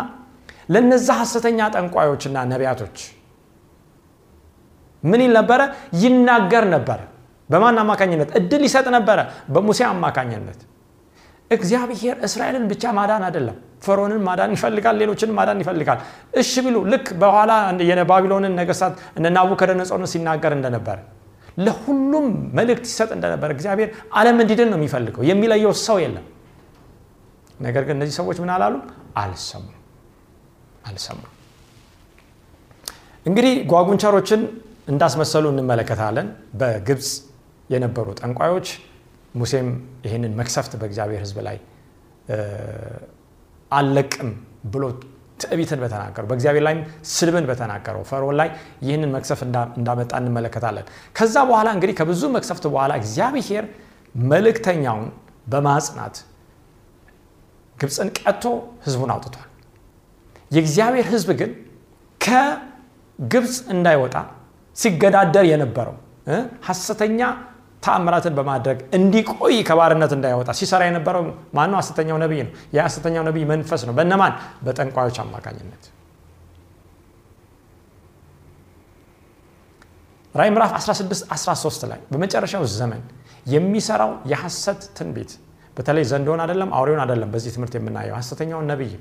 ለነዛ 0.73 1.07
ሐሰተኛ 1.21 1.59
ጠንቋዮችና 1.75 2.37
ነቢያቶች 2.51 2.97
ምን 5.03 5.21
ይል 5.25 5.31
ነበረ? 5.39 5.61
ይናገር 6.01 6.65
ነበረ። 6.75 6.99
በማን 7.49 7.77
አማካኝነት? 7.83 8.29
እድል 8.39 8.61
ይሰጥ 8.67 8.87
ነበረ። 8.97 9.19
በሙሴ 9.53 9.79
አማካኝነት። 9.89 10.59
እግዚአብሔር 11.51 12.17
እስራኤልን 12.27 12.65
ብቻ 12.71 12.83
ማዳን 12.97 13.23
አይደለም፣ 13.27 13.55
ፈርዖንን 13.85 14.21
ማዳን 14.27 14.51
ይፈልጋል፣ 14.55 14.95
ሌሎችንም 15.01 15.35
ማዳን 15.39 15.59
ይፈልጋል። 15.63 15.99
እሺ 16.41 16.51
ብሉ። 16.65 16.75
ልክ 16.91 17.07
በኋላ 17.21 17.51
የባቢሎንን 17.91 18.53
ነገስታት 18.59 18.93
እነ 19.17 19.25
ናቡከደነጾርን 19.37 20.07
ሲናገር 20.13 20.53
እንደነበረ 20.57 20.97
ለሁሉም 21.57 22.27
መልእክት 22.57 22.85
ይሰጥ 22.89 23.09
እንደነበረ 23.15 23.49
እግዚአብሔር 23.55 23.89
ዓለም 24.13 24.37
እንዲድን 24.43 24.69
ነው 24.71 24.77
የሚፈልገው። 24.79 25.23
የሚለየው 25.29 25.73
ሰው 25.81 25.97
የለም። 26.03 26.25
ነገር 27.59 27.83
ግን 27.87 27.95
እነዚህ 27.97 28.15
ሰዎች 28.19 28.37
ምን 28.43 28.51
አላሉም? 28.55 28.83
አልሰሙም፣ 29.17 29.75
አልሰሙም። 30.87 31.29
እንግዲህ 33.25 33.53
ጓጉንቸሮችን 33.71 34.41
እንዳስመሰሉ 34.87 35.45
እንመለከታለን። 35.53 36.27
በግብፅ 36.59 37.09
የነበሩ 37.69 38.07
ጠንቋዮች 38.19 38.67
ሙሴም 39.35 39.67
ይህንን 40.05 40.33
መክሰፍት 40.39 40.73
በእግዚአብሔር 40.79 41.21
ሕዝብ 41.23 41.37
ላይ 41.47 41.57
አልለቅም 43.71 44.29
ብሎ 44.73 44.83
ትዕቢትን 45.41 45.79
በተናገረው 45.83 46.27
በእግዚአብሔር 46.29 46.63
ላይም 46.67 46.79
ስድብን 47.11 47.45
በተናገረው 47.49 48.03
ፈርዖን 48.09 48.35
ላይ 48.39 48.49
ይህንን 48.85 49.11
መክሰፍት 49.15 49.43
እንዳመጣ 49.77 50.11
እንመለከታለን። 50.21 50.85
ከዛ 51.17 51.35
በኋላ 51.49 51.67
እንግዲህ 51.75 51.95
ከብዙ 51.99 52.23
መክሰፍት 52.35 52.65
በኋላ 52.73 52.91
እግዚአብሔር 53.01 53.65
መልእክተኛውን 54.15 55.07
በማጽናት 55.47 56.15
ግብፅን 57.77 58.09
ቀጥቶ 58.19 58.45
ሕዝቡን 58.85 59.11
አውጥቷል። 59.13 59.47
የእግዚአብሔር 60.51 61.05
ሕዝብ 61.11 61.29
ግን 61.39 61.51
ከግብፅ 62.21 63.55
እንዳይወጣ 63.73 64.15
ሲገዳደር 64.77 65.45
የነበረው 65.51 65.95
ሐሰተኛ 66.67 67.21
ተአምራትን 67.83 68.33
በማድረግ 68.37 68.77
እንዲቆይ 68.93 69.55
ከባርነት 69.67 70.11
እንዳይወጣ 70.17 70.49
ሲሰራ 70.59 70.81
የነበረው 70.87 71.23
ማነው? 71.53 71.77
ሐሰተኛው 71.81 72.17
ነቢይ 72.23 72.41
ነው። 72.45 72.53
የሐሰተኛው 72.75 73.23
ነቢይ 73.29 73.45
መንፈስ 73.51 73.81
ነው። 73.87 73.93
በነማን? 73.93 74.33
በጠንቋዮች 74.65 75.17
አማካኝነት። 75.23 75.83
ራዕይ 80.35 80.51
ምዕራፍ 80.55 80.71
16 80.77 81.23
13 81.31 81.87
ላይ 81.91 81.99
በመጨረሻው 82.11 82.63
ዘመን 82.75 83.01
የሚሰራው 83.45 84.11
የሐሰት 84.31 84.81
ትንቢት 84.97 85.31
በተለይ 85.77 86.03
ዘንዶን 86.11 86.39
አይደለም 86.43 86.69
አውሬውን 86.77 87.01
አይደለም 87.03 87.29
በዚህ 87.33 87.51
ትምህርት 87.55 87.73
የምናየው 87.77 88.15
ሐሰተኛውን 88.19 88.67
ነቢይ 88.71 88.93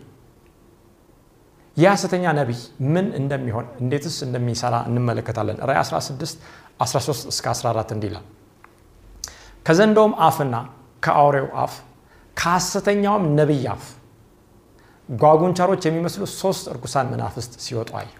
ይህ 1.76 1.88
ሐሰተኛ 1.92 2.24
ነቢይ 2.38 2.60
ምን 2.94 3.06
እንደሚሆን 3.20 3.66
እንዴትስ 3.82 4.16
እንደሚሰራ 4.26 4.76
እንመለከታለን። 4.88 5.58
ራዕይ 5.68 5.78
16 5.82 6.42
13 6.82 7.30
እስከ 7.32 7.46
14 7.54 7.94
እንዲህ 7.96 8.10
ይላል። 9.60 9.66
ከዘንዶውም 9.66 10.12
አፍና 10.26 10.54
ከአውሬው 11.02 11.48
አፍ 11.62 11.74
ከሐሰተኛውም 12.36 13.24
ነቢይ 13.38 13.64
አፍ 13.72 13.84
ጓጉንቸሮች 15.08 15.82
የሚመስሉ 15.88 16.22
ሶስት 16.34 16.64
እርኩሳን 16.72 17.06
መናፍስት 17.12 17.52
ሲወጡ 17.64 17.90
አየሁ። 18.00 18.16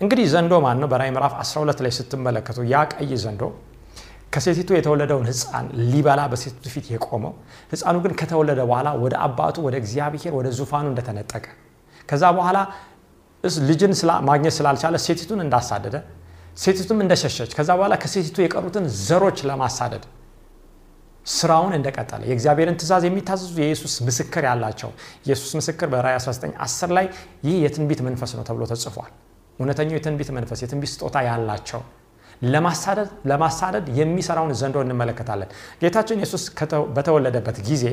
እንግዲህ 0.00 0.26
ዘንዶ 0.32 0.52
ማን 0.64 0.78
ነው? 0.82 0.88
በራዕይ 0.92 1.10
ምዕራፍ 1.14 1.32
12 1.40 1.80
ላይ 1.84 1.92
ስትመለከቱ 1.98 2.58
ያ 2.72 2.76
ቀይ 2.94 3.12
ዘንዶ 3.24 3.42
ከሴቲቱ 4.34 4.68
የተወለደውን 4.76 5.26
ሕፃን 5.30 5.66
ሊበላ 5.92 6.20
በሴቲቱ 6.32 6.64
ፊት 6.74 6.86
የቆመው 6.92 7.32
ሕፃኑ 7.72 7.96
ግን 8.04 8.12
ከተወለደ 8.20 8.60
በኋላ 8.62 8.88
ወደ 9.02 9.14
አባቱ 9.26 9.56
ወደ 9.66 9.74
እግዚአብሔር 9.82 10.32
ወደ 10.38 10.48
ዙፋኑ 10.58 10.86
እንደተነጠቀ 10.92 11.44
ከዛ 12.08 12.24
በኋላ 12.36 12.58
ልጅን 13.68 13.92
ማግኘት 14.28 14.54
ስላልቻለ 14.58 14.96
ሴቲቱን 15.06 15.40
እንዳሳደደ 15.44 15.96
ሴቲቱም 16.56 16.98
እንደሸሸች 17.04 17.50
ከዛ 17.58 17.70
በኋላ 17.78 17.94
ከሴቲቱ 18.02 18.36
የቀሩትን 18.44 18.86
ዘሮች 19.06 19.38
ለማሳደድ 19.50 20.04
ስራውን 21.26 21.72
እንደቀጠለ 21.76 22.22
የእግዚአብሔርን 22.28 22.76
ትእዛዝ 22.80 23.02
የሚታዘዙ 23.06 23.54
የኢየሱስ 23.60 23.94
ምስክር 24.06 24.44
ያላቸው 24.48 24.90
ኢየሱስ 25.26 25.50
ምስክር 25.58 25.88
በራዕይ 25.92 26.16
19 26.18 26.54
10 26.66 26.94
ላይ 26.96 27.06
ይህ 27.46 27.56
የትንቢት 27.64 28.00
መንፈስ 28.06 28.32
ነው 28.38 28.44
ተብሎ 28.48 28.64
ተጽፏል። 28.70 29.10
እውነተኛው 29.58 29.96
የትንቢት 29.98 30.30
መንፈስ 30.36 30.60
የትንቢት 30.64 30.90
ስጦታ 30.94 31.16
ያላቸው 31.28 31.80
ለማሳደድ 33.30 33.86
የሚሰራውን 33.98 34.52
ዘንዶ 34.60 34.76
እንመለከታለን። 34.84 35.48
ጌታችን 35.82 36.20
ኢየሱስ 36.20 36.44
በተወለደበት 36.96 37.58
ጊዜ 37.68 37.84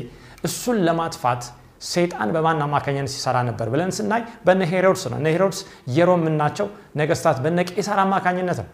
እሱን 0.44 0.78
ለማጥፋት 0.88 1.42
ሰይጣን 1.88 2.28
በማን 2.34 2.62
አማካኝነት 2.64 3.10
ሲሰራ 3.14 3.36
ነበር 3.48 3.66
ብለን 3.72 3.90
ስናይ 3.96 4.22
በነ 4.46 4.62
ሄሮድስ 4.72 5.02
ነው። 5.12 5.18
እነ 5.20 5.28
ሄሮድስ 5.34 5.58
የሮም 5.96 6.24
ናቸው 6.40 6.66
ነገስታት 7.00 7.38
በነ 7.44 7.60
ቄሳር 7.70 8.00
አማካኝነት 8.04 8.58
ነው። 8.62 8.68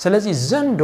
ስለዚህ 0.00 0.32
ዘንዶ 0.48 0.82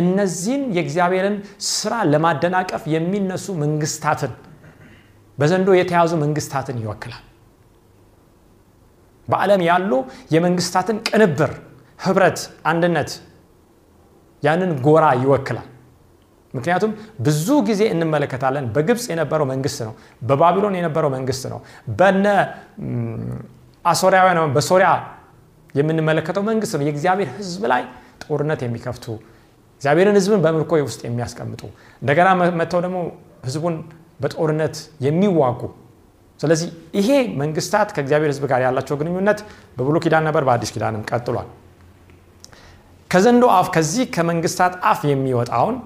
እነዚህን 0.00 0.62
የእግዚአብሔርን 0.76 1.36
ስራ 1.70 1.92
ለማደናቀፍ 2.12 2.82
የሚነሱ 2.94 3.46
መንግስታትን 3.62 4.32
በዘንዶ 5.38 5.68
የተያዙ 5.76 6.12
መንግስታትን 6.22 6.76
ይወክላል። 6.82 7.22
በዓለም 9.28 9.62
ያሉ 9.68 9.92
የመንግስታትን 10.34 10.98
ቅንብር፣ 11.08 11.52
ህብረት፣ 11.98 12.38
አንድነት 12.70 13.10
ያንን 14.42 14.70
ጎራ 14.86 15.04
ይወክላል። 15.22 15.66
ምክንያቱም 16.54 16.92
ብዙ 17.26 17.46
ጊዜ 17.68 17.82
እንመለከታለን። 17.94 18.66
በግብፅ 18.74 19.04
የነበረው 19.12 19.46
መንግስት 19.52 19.78
ነው። 19.86 19.92
በባቢሎን 20.22 20.74
የነበረው 20.78 21.10
መንግስት 21.16 21.44
ነው። 21.52 21.58
በነ 21.98 22.26
አሶሪያውያን 23.84 24.38
በሶሪያ 24.56 24.90
የምንመለከተው 25.74 26.42
መንግስት 26.50 26.74
ነው። 26.78 26.84
የእግዚአብሔር 26.86 27.30
ህዝብ 27.38 27.62
ላይ 27.72 27.82
ጦርነት 28.24 28.60
የሚከፍቱ 28.64 29.06
እግዚአብሔርን 29.80 30.16
ህዝብን 30.18 30.40
በምርኮ 30.44 30.72
ውስጥ 30.86 31.00
የሚያስቀምጡ 31.06 31.62
እንደገና 32.02 32.28
መጥተው 32.60 32.80
ደግሞ 32.86 32.98
ህዝቡን 33.46 33.74
በጦርነት 34.22 34.76
የሚዋጉ 35.06 35.60
ስለዚህ 36.40 36.68
ይሄ 36.98 37.08
መንግስታት 37.40 37.88
ከእግዚአብሔር 37.96 38.30
ህዝብ 38.32 38.44
ጋር 38.50 38.60
ያላቸው 38.64 38.96
ግንኙነት 39.00 39.38
በብሉይ 39.76 40.00
ኪዳን 40.04 40.24
ነበር፣ 40.28 40.42
በአዲስ 40.48 40.70
ኪዳንም 40.74 41.04
ቀጥሏል። 41.10 41.48
ከዘንዶ 43.10 43.44
አፍ 43.56 43.68
ከዚህ 43.74 44.04
ከመንግስታት 44.14 44.74
አፍ 44.90 45.00
የሚወጣውን 45.10 45.76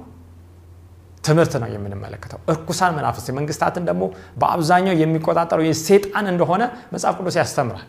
ትምህርት 1.24 1.54
ነው 1.62 1.68
የምንመለከተው። 1.72 2.38
እርኩሳን 2.52 2.92
መናፍስት 2.96 3.28
መንግስታትን 3.38 3.84
ደግሞ 3.88 4.02
በአብዛኛው 4.40 4.94
የሚቆጣጠረው 5.00 5.64
የሴጣን 5.66 6.26
እንደሆነ 6.32 6.62
መጽሐፍ 6.94 7.14
ቅዱስ 7.20 7.36
ያስተምራል። 7.40 7.86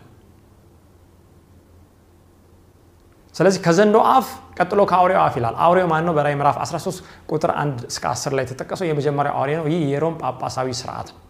ስለዚህ 3.34 3.60
ከዘንዶ 3.64 3.96
አፍ 4.10 4.26
ቀጥሎ 4.58 4.80
ከአውሬው 4.90 5.20
አፍ 5.22 5.34
ይላል። 5.38 5.54
አውሬው 5.64 5.86
ማን 5.92 6.04
ነው? 6.08 6.12
በራዕይ 6.16 6.36
ምዕራፍ 6.38 6.56
13 6.64 6.98
ቁጥር 7.30 7.50
1 7.56 7.84
እስከ 7.90 8.04
10 8.12 8.34
ላይ 8.36 8.44
የተጠቀሰው 8.46 8.86
የመጀመሪያው 8.88 9.34
አውሬ 9.38 9.50
ነው። 9.60 9.66
ይህ 9.72 9.82
የሮም 9.92 10.14
ጳጳሳዊ 10.22 10.68
ስርዓት 10.80 11.08
ነው። 11.12 11.20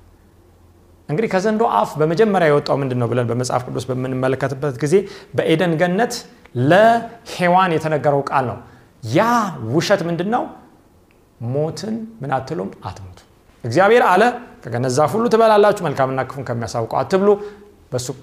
እንግዲህ 1.09 1.29
ከዘንዶ 1.33 1.63
አፍ 1.79 1.91
በመጀመሪያ 2.01 2.47
የወጣው 2.51 2.77
ምንድን 2.83 2.99
ነው 3.03 3.09
ብለን 3.11 3.27
በመጽሐፍ 3.31 3.63
ቅዱስ 3.69 3.85
በምንመለከትበት 3.89 4.77
ጊዜ 4.83 4.95
በኤደን 5.35 5.73
ገነት 5.81 6.15
ለሔዋን 6.69 7.73
የተነገረው 7.77 8.23
ቃል 8.31 8.45
ነው። 8.51 8.59
ያ 9.13 9.21
ውሸት 9.73 10.03
ምንድን 10.09 10.29
ነው? 10.35 10.43
ሞትን 11.49 11.95
ምን 12.21 12.31
አትሉም 12.37 12.71
አትሞቱ። 12.89 13.19
እግዚአብሔር 13.65 14.03
አለ 14.11 14.23
ከገነት 14.65 14.93
ሁሉ 15.13 15.25
ትበላላችሁ፣ 15.33 15.83
መልካምና 15.87 16.21
ክፉን 16.29 16.45
ከሚያሳውቀው 16.49 16.99
አትብሉ፣ 17.01 17.29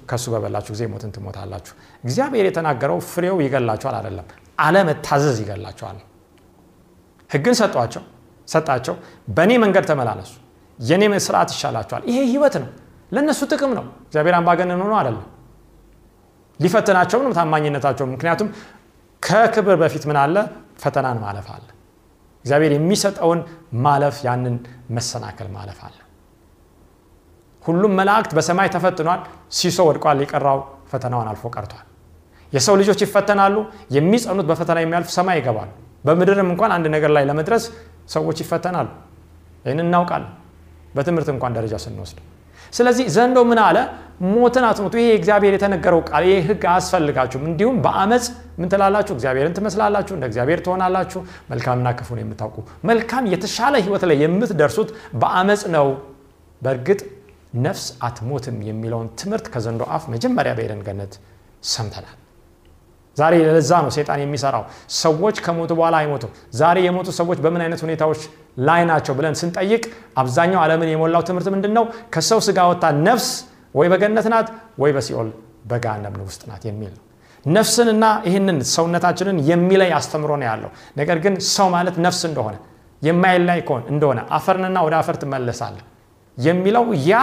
ከእሱ 0.10 0.25
በበላችሁ 0.34 0.71
ጊዜ 0.75 0.84
ሞትን 0.91 1.12
ትሞታላችሁ። 1.15 1.73
እግዚአብሔር 2.03 2.45
የተናገረው 2.49 2.99
ፍሬው 3.10 3.38
ይገላቸዋል 3.45 3.95
አይደለም፣ 3.99 4.27
አለመታዘዝ 4.60 5.38
ይገላቸዋል። 5.43 5.97
ሕግን 7.29 7.55
ሰጧቸው 7.60 8.03
ሰጣቸው፣ 8.47 8.95
በእኔ 9.36 9.51
መንገድ 9.63 9.84
ተመላለሱ፣ 9.89 10.32
የእኔ 10.79 11.03
ስርዓት 11.25 11.49
ይሻላቸዋል። 11.55 12.03
ይሄ 12.10 12.19
ህይወት 12.32 12.55
ነው፣ 12.63 12.69
ለእነሱ 13.12 13.41
ጥቅም 13.51 13.71
ነው። 13.77 13.86
እግዚአብሔር 14.08 14.36
አምባገነን 14.39 14.82
ሆኖ 14.84 14.93
አይደለም፣ 14.99 15.25
ሊፈትናቸው 16.60 17.19
ነው 17.25 17.32
ታማኝነታቸው። 17.38 18.05
ምክንያቱም 18.13 18.47
ከክብር 19.23 19.75
በፊት 19.82 20.03
ምን 20.10 20.17
አለ? 20.23 20.36
ፈተናን 20.82 21.17
ማለፍ 21.23 21.47
አለ። 21.55 21.65
እግዚአብሔር 22.45 22.71
የሚሰጠውን 22.75 23.39
ማለፍ 23.86 24.17
ያንን 24.27 24.55
መሰናከል 24.89 25.47
ማለፍ 25.55 25.79
አለ። 25.88 25.97
ሁሉም 27.63 27.93
መላእክት 28.00 28.32
በሰማይ 28.38 28.67
ተፈትኗል። 28.76 29.22
ሲሶ 29.58 29.80
ወድቋል። 29.88 30.17
የቀራው 30.24 30.60
ፈተናውን 30.91 31.28
አልፎ 31.32 31.43
ቀርቷል። 31.56 31.86
የሰው 32.54 32.76
ልጆች 32.82 33.00
ይፈተናሉ። 33.06 33.56
የሚጸኑት 33.95 34.48
በፈተና 34.50 34.78
የሚያልፍ 34.84 35.10
ሰማይ 35.17 35.38
ይገባሉ። 35.39 35.69
በምድርም 36.06 36.50
እንኳን 36.54 36.72
አንድ 36.76 36.86
ነገር 36.95 37.12
ላይ 37.15 37.24
ለመድረስ 37.30 37.63
ሰዎች 38.10 38.38
ይፈተናሉ። 38.43 38.88
ይህን 39.65 39.82
እናውቃለን፣ 39.84 40.32
በትምህርት 40.95 41.30
እንኳን 41.34 41.52
ደረጃ 41.58 41.74
ስንወስድ። 41.84 42.19
ስለዚህ 42.74 43.06
ዘንዶ 43.13 43.38
ምን 43.50 43.60
አለ? 43.62 43.78
ሞትን 44.28 44.65
አትሞቱ። 44.67 44.93
ይሄ 45.02 45.10
እግዚአብሔር 45.19 45.54
የተነገረው 45.56 46.02
ቃል 46.10 46.24
ይሄ 46.28 46.38
ሕግ 46.48 46.63
አያስፈልጋችሁም። 46.72 47.43
እንዲሁም 47.50 47.76
በአመፅ 47.86 48.26
ምን 48.60 48.67
ትላላችሁ? 48.74 49.13
እግዚአብሔርን 49.17 49.54
ትመስላላችሁ፣ 49.58 50.13
እንደ 50.17 50.26
እግዚአብሔር 50.30 50.60
ትሆናላችሁ፣ 50.65 51.19
መልካምና 51.52 51.88
ክፉን 52.00 52.19
የምታውቁ። 52.24 52.58
መልካም 52.89 53.24
የተሻለ 53.34 53.76
ህይወት 53.86 54.04
ላይ 54.10 54.17
የምትደርሱት 54.24 54.89
በአመፅ 55.22 55.63
ነው። 55.76 55.88
በእርግጥ 56.62 57.00
ነፍስ 57.57 57.85
አትሞትም 58.03 58.57
የሚለውን 58.67 59.07
ትምህርት 59.19 59.45
ከዘንዶ 59.53 59.83
አፍ 59.95 60.03
መጀመሪያ 60.13 60.51
በኤደን 60.57 60.81
ገነት 60.88 61.13
ሰምተናል። 61.69 62.15
ዛሬ 63.17 63.33
ለዛ 63.47 63.71
ነው 63.83 63.91
ሴጣን 63.95 64.19
የሚሰራው። 64.23 64.63
ሰዎች 64.97 65.38
ከሞቱ 65.45 65.71
በኋላ 65.79 65.95
አይሞቱም። 66.01 66.31
ዛሬ 66.59 66.77
የሞቱ 66.85 67.07
ሰዎች 67.19 67.39
በምን 67.45 67.62
አይነት 67.65 67.81
ሁኔታዎች 67.85 68.21
ላይ 68.67 68.81
ናቸው 68.89 69.13
ብለን 69.17 69.35
ስንጠይቅ 69.41 69.83
አብዛኛው 70.17 70.59
ዓለምን 70.63 70.89
የሞላው 70.93 71.21
ትምህርት 71.27 71.47
ምንድን 71.55 71.73
ነው? 71.77 71.83
ከሰው 72.13 72.39
ስጋ 72.47 72.59
ወጣ 72.71 72.83
ነፍስ 73.07 73.27
ወይ 73.75 73.88
በገነት 73.91 74.27
ናት 74.33 74.47
ወይ 74.81 74.91
በሲኦል 74.95 75.29
በገሃነም 75.71 76.15
ውስጥ 76.27 76.41
ናት 76.49 76.63
የሚል 76.69 76.91
ነው። 76.95 77.03
ነፍስንና 77.45 78.05
ይህንን 78.27 78.57
ሰውነታችንን 78.73 79.38
የሚለይ 79.49 79.91
አስተምሮ 79.97 80.31
ነው 80.39 80.47
ያለው። 80.49 80.71
ነገር 80.97 81.17
ግን 81.25 81.35
ሰው 81.53 81.67
ማለት 81.75 81.95
ነፍስ 82.05 82.21
እንደሆነ 82.29 82.55
የማይለይ 83.01 83.59
ከሆነ 83.67 83.83
እንደሆነ 83.93 84.19
አፈርንና 84.38 84.77
ወደ 84.88 84.95
አፈር 85.01 85.15
ትመለሳለህ 85.21 85.85
የሚለው 86.39 86.86
ያ 87.06 87.13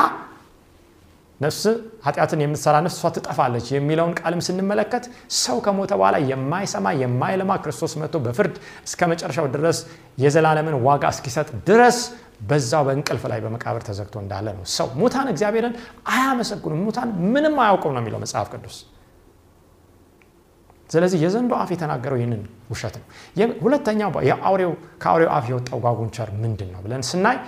ነፍስ 1.40 1.62
ኃጢአትን 2.04 2.40
የምትሰራ 2.42 2.76
ነፍስ 2.84 2.96
እሷ 2.98 3.08
ትጠፋለች 3.14 3.66
የሚለውን 3.74 4.12
ቃልም 4.20 4.40
ስንመለከት 4.46 5.04
ሰው 5.38 5.56
ከሞተ 5.64 5.92
በኋላ 6.00 6.16
የማይሰማ 6.30 6.92
የማይለማ 7.00 7.52
ክርስቶስ 7.64 7.94
መጥቶ 8.00 8.16
በፍርድ 8.26 8.54
እስከ 8.88 9.08
መጨረሻው 9.12 9.46
ድረስ 9.54 9.78
የዘላለምን 10.24 10.76
ዋጋ 10.86 11.04
እስኪሰጥ 11.14 11.48
ድረስ 11.68 11.98
በዛው 12.48 12.82
በእንቅልፍ 12.86 13.22
ላይ 13.32 13.40
በመቃብር 13.44 13.82
ተዘግቶ 13.88 14.16
እንዳለ 14.22 14.46
ነው። 14.56 14.64
ሰው 14.76 14.88
ሙታን 15.00 15.28
እግዚአብሔርን 15.32 15.74
አያመሰግኑም፣ 16.12 16.80
ሙታን 16.86 17.10
ምንም 17.34 17.54
አያውቁም 17.64 17.94
ነው 17.96 18.02
የሚለው 18.02 18.20
መጽሐፍ 18.24 18.48
ቅዱስ። 18.54 18.78
ስለዚህ 20.90 21.18
የዘንዶ 21.24 21.52
አፍ 21.60 21.70
የተናገረው 21.74 22.18
ይህንን 22.20 22.42
ውሸት 22.72 22.96
ነው። 23.00 23.06
ሁለተኛው 23.64 24.10
ከአውሬው 25.02 25.30
አፍ 25.36 25.46
የወጣው 25.50 25.78
ጓጉንቸር 25.86 26.28
ምንድን 26.42 26.68
ነው 26.74 26.80
ብለን 26.84 27.02
ስናይ 27.08 27.38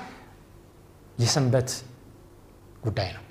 የሰንበት 1.18 1.70
ጉዳይ 2.84 3.08
ነው። 3.16 3.22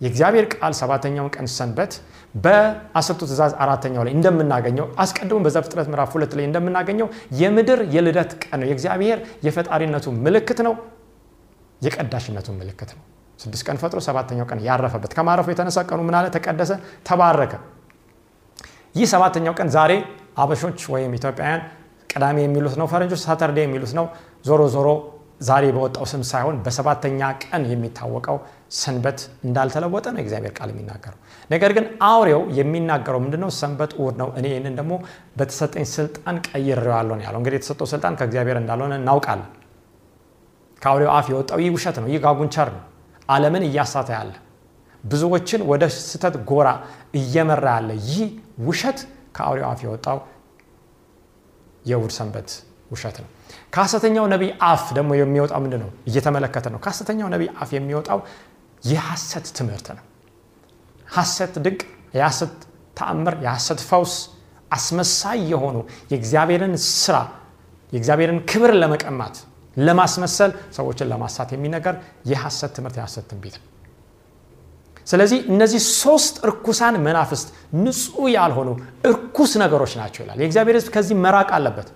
የእግዚአብሔር 0.00 0.46
ቃል 0.54 0.72
ሰባተኛውን 0.78 1.30
ቀን 1.34 1.46
ሰንበት 1.54 1.92
በአስርቱ 2.34 3.20
ትእዛዝ 3.22 3.52
አራተኛው 3.62 4.02
ላይ 4.06 4.12
እንደምናገኘው 4.16 4.86
አስቀድሞ 5.02 5.38
በዘፍጥረት 5.44 5.88
ምዕራፍ 5.90 6.10
ሁለት 6.16 6.32
ላይ 6.38 6.44
እንደምናገኘው 6.48 7.08
የምድር 7.40 7.80
የልደት 7.94 8.32
ቀን 8.42 8.58
ነው። 8.60 8.68
የእግዚአብሔር 8.70 9.18
የፈጣሪነቱ 9.46 10.06
ምልክት 10.24 10.60
ነው። 10.66 10.74
የቀዳሽነቱ 11.80 12.48
ምልክት 12.58 12.90
ነው። 12.96 13.02
ስድስት 13.38 13.62
ቀን 13.68 13.76
ፈጥሮ 13.82 14.00
ሰባተኛው 14.06 14.46
ቀን 14.50 14.58
ያረፈበት 14.66 15.12
ከማረፉ 15.16 15.46
የተነሳ 15.52 15.78
ቀኑ 15.88 16.00
ምን 16.08 16.16
አለ? 16.18 16.26
ተቀደሰ፣ 16.34 16.72
ተባረከ። 17.06 17.52
ይህ 18.94 19.06
ሰባተኛው 19.12 19.54
ቀን 19.58 19.68
ዛሬ 19.76 19.92
አበሾች 20.38 20.80
ወይም 20.92 21.12
ኢትዮጵያውያን 21.18 21.62
ቅዳሜ 22.10 22.36
የሚሉት 22.44 22.74
ነው፣ 22.80 22.86
ፈረንጆች 22.92 23.20
ሳተርዴ 23.24 23.58
የሚሉት 23.64 23.92
ነው። 23.98 24.06
ዞሮ 24.46 24.62
ዞሮ 24.74 24.88
ዛሬ 25.42 25.64
በወጣው 25.76 26.04
ስም 26.10 26.22
ሳይሆን 26.30 26.56
በሰባተኛ 26.64 27.20
ቀን 27.42 27.62
የሚታወቀው 27.70 28.36
ሰንበት 28.76 29.18
እንዳልተለወጠ 29.46 30.06
ነው 30.12 30.20
የእግዚአብሔር 30.20 30.52
ቃል 30.58 30.68
የሚናገረው። 30.72 31.18
ነገር 31.50 31.70
ግን 31.76 31.86
አውሬው 32.08 32.42
የሚናገረው 32.58 33.20
ምንድነው? 33.24 33.50
ሰንበት 33.58 33.92
እሑድ 33.96 34.16
ነው፣ 34.22 34.28
እኔ 34.38 34.46
ይህንን 34.52 34.74
ደግሞ 34.80 34.92
በተሰጠኝ 35.38 35.84
ስልጣን 35.94 36.36
ቀይሬዋለሁ 36.48 37.14
ነው 37.18 37.24
ያለው። 37.26 37.40
እንግዲህ 37.42 37.58
የተሰጠው 37.58 37.88
ስልጣን 37.92 38.16
ከእግዚአብሔር 38.20 38.58
እንዳልሆነ 38.62 38.94
እናውቃለን። 39.00 39.50
ከአውሬው 40.82 41.10
አፍ 41.16 41.26
የወጣው 41.32 41.58
ይህ 41.64 41.70
ውሸት 41.76 41.98
ነው። 42.02 42.08
ይህ 42.12 42.20
ጋጉንቸር 42.24 42.70
ነው፣ 42.76 42.82
ዓለምን 43.28 43.64
እያሳተ 43.68 44.08
ያለ 44.18 44.32
ብዙዎችን 45.04 45.60
ወደ 45.70 45.82
ስህተት 46.00 46.34
ጎራ 46.50 46.68
እየመራ 47.18 47.66
ያለ 47.76 47.90
ይህ 48.08 48.26
ውሸት 48.66 48.98
ከአውሬው 49.36 49.66
አፍ 49.70 49.80
የወጣው 49.86 50.18
የእሑድ 51.84 52.12
ሰንበት 52.16 52.50
ውሸት 52.92 53.16
ነው። 53.22 53.30
ከሐሰተኛው 53.72 54.24
ነቢይ 54.32 54.50
አፍ 54.66 54.84
ደግሞ 54.96 55.10
የሚወጣው 55.16 55.60
ምንድን 55.64 55.80
ነው? 55.84 55.90
እየተመለከተ 56.08 56.66
ነው። 56.72 56.78
ከሐሰተኛው 56.78 57.28
ነቢይ 57.34 57.48
አፍ 57.56 57.70
የሚወጣው 57.76 58.18
የሐሰት 58.82 59.46
ትምህርት 59.56 59.86
ነው። 59.98 60.04
ሐሰት 61.08 61.54
ድንቅ፣ 61.64 61.80
የሐሰት 62.14 62.54
ተአምር፣ 62.96 63.34
የሐሰት 63.44 63.80
ፈውስ፣ 63.88 64.14
አስመሳይ 64.70 65.38
የሆኑ 65.52 65.76
የእግዚአብሔርን 66.12 66.74
ስራ 66.96 67.16
የእግዚአብሔርን 67.92 68.38
ክብር 68.50 68.72
ለመቀማት 68.82 69.34
ለማስመሰል 69.76 70.50
ሰዎችን 70.76 71.06
ለማሳት 71.12 71.48
የሚነገር 71.54 71.94
የሐሰት 72.30 72.70
ትምህርት 72.76 72.96
የሐሰት 72.98 73.24
ትንቢት 73.30 73.56
ነው። 73.58 73.66
ስለዚህ 75.06 75.38
እነዚህ 75.52 75.80
ሶስት 75.96 76.34
እርኩሳን 76.46 76.94
መናፍስት 77.06 77.48
ንጹህ 77.78 78.26
ያልሆኑ 78.34 78.68
እርኩስ 79.08 79.52
ነገሮች 79.62 79.92
ናቸው 80.00 80.20
ይላል። 80.24 80.38
የእግዚአብሔር 80.42 80.76
ሕዝብ 80.78 80.90
ከዚህ 80.96 81.16
መራቅ 81.24 81.50
አለበት። 81.56 81.88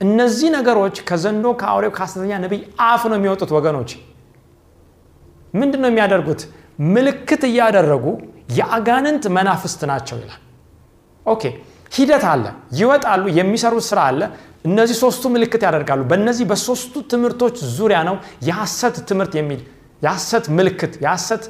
እነዚህ 0.00 0.48
ነገሮች 0.56 0.96
ከዘንዶ 1.08 1.46
ከአውሬው 1.60 1.92
ከሐሰተኛ 1.96 2.32
ነቢይ 2.44 2.60
አፍ 2.86 3.02
ነው 3.10 3.16
የሚወጡት። 3.18 3.50
ወገኖች 3.56 3.90
ምንድን 5.54 5.80
ነው 5.82 5.90
የሚያደርጉት? 5.92 6.40
ምልክት 6.94 7.42
እያደረጉ 7.48 8.04
የአጋንንት 8.56 9.24
መናፍስት 9.36 9.80
ናቸው 9.90 10.16
ይላል። 10.22 10.40
okay 11.26 11.42
ሂደት 11.92 12.24
አለ፣ 12.30 12.44
ይወጣሉ፣ 12.78 13.24
የሚሰሩት 13.38 13.84
ስራ 13.90 13.98
አለ። 14.10 14.20
እነዚህ 14.66 14.96
ሶስቱ 15.02 15.22
ምልክት 15.34 15.62
ያደርጋሉ። 15.66 16.00
በእነዚህ 16.10 16.44
በሶስቱ 16.50 16.94
ትምህርቶች 17.12 17.56
ዙሪያ 17.76 17.98
ነው 18.08 18.16
የሐሰት 18.48 18.96
ትምህርት 19.08 19.32
የሚል 19.38 19.60
የሐሰት 20.02 20.44
ምልክት 20.58 20.92
የሐሰት 21.04 21.44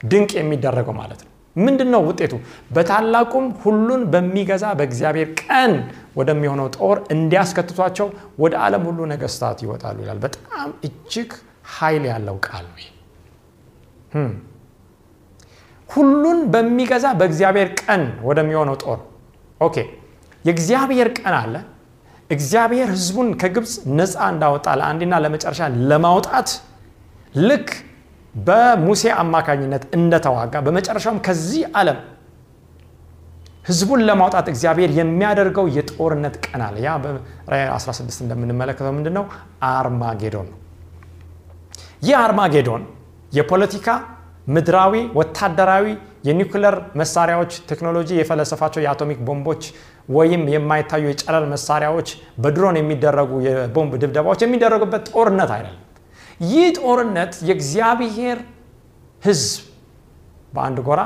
ድንቅ 0.00 0.30
የሚደረገው 0.40 0.94
ማለት 0.94 1.20
ነው። 1.24 1.31
ምንድን 1.56 1.88
ነው 1.94 2.02
ውጤቱ? 2.08 2.32
በታላቁም 2.74 3.46
ሁሉን 3.62 4.02
በሚገዛ 4.12 4.64
በእግዚአብሔር 4.78 5.28
ቀን 5.42 5.72
ወደሚሆነው 6.18 6.68
ጦር 6.76 6.96
እንዲያስከትቷቸው 7.14 8.08
ወደ 8.42 8.54
ዓለም 8.64 8.84
ሁሉ 8.88 9.00
ነገስታት 9.12 9.58
ይወጣሉ 9.64 9.96
ይላል። 10.04 10.20
በጣም 10.24 10.70
እጅግ 10.88 11.30
ኃይል 11.74 12.04
ያለው 12.10 12.36
ቃል 12.46 12.64
ነው። 12.70 12.78
ሁሉን 15.88 16.38
በሚገዛ 16.52 17.06
በእግዚአብሔር 17.18 17.68
ቀን 17.80 18.02
ወደሚሆነው 18.28 18.76
ጦር 18.82 18.98
okay፣ 19.60 19.76
የእግዚአብሔር 20.44 21.08
ቀን 21.18 21.34
አለ። 21.40 21.54
እግዚአብሔር 22.30 22.88
ሕዝቡን 22.94 23.28
ከግብፅ 23.40 23.72
ነፃ 23.98 24.14
እንዳወጣ 24.32 24.66
ለአንዴና 24.78 25.14
ለመጨረሻ 25.24 25.60
ለማውጣት 25.90 26.50
ልክ 27.42 27.68
በሙሴ 28.34 29.02
አማካኝነት 29.22 29.82
እንደተዋጋ 29.96 30.54
በመጨረሻውም 30.66 31.18
ከዚህ 31.26 31.62
ዓለም 31.78 31.98
ሕዝቡን 33.66 34.00
ለማውጣት 34.08 34.46
እግዚአብሔር 34.52 34.90
የሚያደርገው 34.98 35.66
የጦርነት 35.74 36.36
ቀን 36.46 36.62
ያ 36.84 36.94
በራዕይ 37.02 37.68
16 37.74 38.22
እንደምንመለከተው 38.24 38.92
ምንድን 38.96 39.14
ነው? 39.18 39.24
አርማጌዶን 39.70 40.48
ነው። 40.52 40.58
ይህ 42.02 42.16
አርማጌዶን 42.22 42.82
የፖለቲካ 43.32 43.88
ምድራዊ፣ 44.46 44.94
ወታደራዊ፣ 45.18 45.86
የኒውክለር 46.28 46.76
መሳሪያዎች 47.00 47.52
ቴክኖሎጂ 47.70 48.10
የፈለሰፋቸው 48.18 48.80
የአቶሚክ 48.82 49.18
ቦምቦች 49.28 49.62
ወይም 50.08 50.42
የማይታዩ 50.54 51.04
የጨረር 51.08 51.44
መሳሪያዎች 51.52 52.08
በድሮን 52.38 52.76
የሚደረጉ 52.80 53.32
የቦምብ 53.46 53.92
ድብደባዎች 54.02 54.40
የሚደረጉበት 54.44 55.04
ጦርነት 55.14 55.50
አይደለም። 55.56 55.78
ይህ 56.42 56.68
ጦርነት 56.78 57.34
የእግዚአብሔር 57.48 58.38
ሕዝብ 59.22 59.60
በአንድ 60.52 60.78
ጎራ 60.86 61.00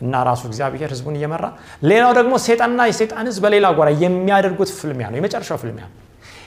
እና 0.00 0.22
ራሱ 0.28 0.42
እግዚአብሔር 0.50 0.90
ሕዝቡን 0.94 1.16
እየመራ 1.18 1.46
ሌላው 1.90 2.12
ደግሞ 2.18 2.34
ሴጣንና 2.44 2.80
የሴጣን 2.90 3.26
ሕዝብ 3.30 3.42
በሌላ 3.44 3.66
ጎራ 3.78 3.88
የሚያደርጉት 4.02 4.70
ፍልሚያ 4.78 5.06
ነው፣ 5.10 5.18
የመጨረሻው 5.18 5.58
ፍልሚያ 5.62 5.86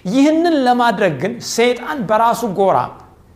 ይህንን 0.09 0.55
ለማድረግ 0.65 1.13
ግን 1.21 1.33
ሴጣን 1.51 1.99
በራሱ 2.09 2.41
ጎራ 2.57 2.77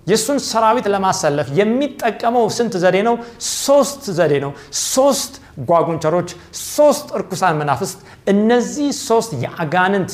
የእሱን 0.08 0.39
ሰራዊት 0.45 0.86
ለማሰለፍ 0.93 1.47
የሚጠቀመው 1.60 2.45
ስንት 2.58 2.73
ዘዴ 2.84 2.97
ነው? 3.08 3.15
ሶስት 3.60 4.04
ዘዴ 4.17 4.34
ነው። 4.43 4.52
ሶስት 4.93 5.34
ጓጉንቸሮች፣ 5.69 6.30
ሶስት 6.69 7.08
እርኩሳን 7.17 7.56
መናፍስት። 7.62 7.97
እነዚህ 8.34 8.89
ሶስት 9.02 9.32
የአጋንንት 9.43 10.12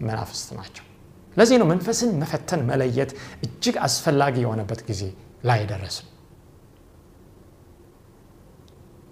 መናፍስት 0.00 0.48
ናቸው። 0.58 0.83
ለዚህ 1.36 1.56
ነው 1.60 1.66
መንፈስን 1.70 2.10
መፈተን 2.20 2.60
መለየት 2.68 3.10
እጅግ 3.44 3.76
አስፈላጊ 3.86 4.34
የሆነበት 4.44 4.80
ጊዜ 4.88 5.02
ላይ 5.44 5.60
ደረስን። 5.70 6.08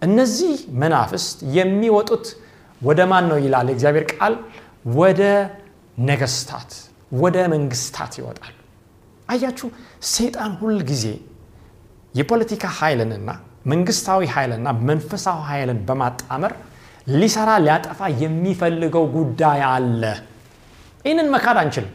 እነዚህ 0.03 0.53
መናፍስት 0.83 1.37
የሚወጡት 1.57 2.27
ወደ 2.81 3.01
ማን 3.11 3.25
ነው 3.31 3.39
ይላል 3.45 3.67
የእግዚአብሔር 3.71 4.07
ቃል? 4.13 4.35
ወደ 4.97 5.21
ነገስታት፣ 6.07 6.71
ወደ 7.15 7.37
መንግስታት 7.53 8.13
ይወጣሉ። 8.19 8.55
አያችሁ፣ 9.29 9.69
ሰይጣን 10.13 10.53
ሁል 10.61 10.79
ጊዜ 10.91 11.05
የፖለቲካ 12.15 12.65
ኃይልንና 12.79 13.29
መንግስታዊ 13.67 14.23
ኃይልና 14.35 14.69
መንፈሳዊ 14.89 15.39
ኃይልን 15.49 15.79
በማጣመር 15.89 16.53
ሊሰራ 17.13 17.51
ሊያጠፋ 17.65 18.01
የሚፈልገው 18.23 19.05
ጉዳይ 19.17 19.61
አለ። 19.71 20.03
ይህንን 21.05 21.29
መካድ 21.35 21.57
አንችልም። 21.63 21.93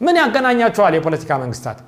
ምን 0.00 0.16
ያገናኛቸዋል? 0.20 0.92
የፖለቲካ 0.96 1.30
መንግስታት? 1.42 1.78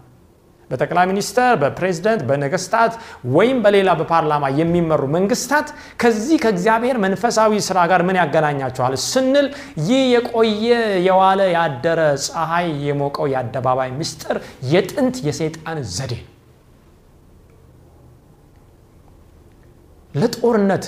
በጠቅላይ 0.71 1.07
ሚኒስተር፣ 1.11 1.55
በፕሬዝደንት፣ 1.63 2.21
በነገስታት 2.29 2.93
ወይም 3.35 3.59
በሌላ 3.65 3.91
በፓርላማ 3.99 4.45
የሚመሩ 4.59 5.03
መንግስታት 5.17 5.67
ከዚህ 6.01 6.37
ከእግዚአብሔር 6.45 6.97
መንፈሳዊ 7.05 7.53
ስራ 7.67 7.79
ጋር 7.91 8.03
ምን 8.09 8.17
ያገናኛቸዋል 8.21 8.95
ስንል 9.05 9.49
ይህ 9.89 10.03
የቆየ 10.15 10.69
የዋለ 11.09 11.41
ያደረ 11.57 12.01
ፀሐይ 12.27 12.69
የሞቀው 12.87 13.27
የአደባባይ 13.33 13.91
ምስጢር 14.01 14.39
የጥንት 14.73 15.17
የሰይጣን 15.29 15.81
ዘዴ። 15.97 16.15
ለጦርነት 20.15 20.85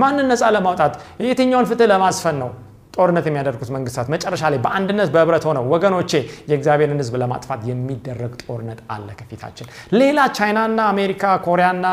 ማንን 0.00 0.26
ነፃ 0.30 0.42
ለማውጣት? 0.54 0.92
የትኛውን 1.24 1.66
ፍትህ 1.70 1.88
ለማስፈን 1.92 2.36
ነው 2.42 2.50
ጦርነት 2.98 3.26
የሚያደርጉት 3.28 3.70
መንግስታት 3.74 4.06
መጨረሻ 4.12 4.42
ላይ 4.52 4.60
በአንድነት 4.64 5.08
በህብረት 5.14 5.44
ሆነው 5.48 5.64
ወገኖቼ 5.72 6.10
የእግዚአብሔርን 6.50 7.00
ህዝብ 7.02 7.14
ለማጥፋት 7.22 7.60
የሚደረግ 7.68 8.32
ጦርነት 8.44 8.80
አለ 8.94 9.08
ከፊታችን። 9.18 9.66
ሌላ 10.00 10.18
ቻይናና 10.38 10.78
አሜሪካ፣ 10.92 11.32
ኮሪያና 11.46 11.86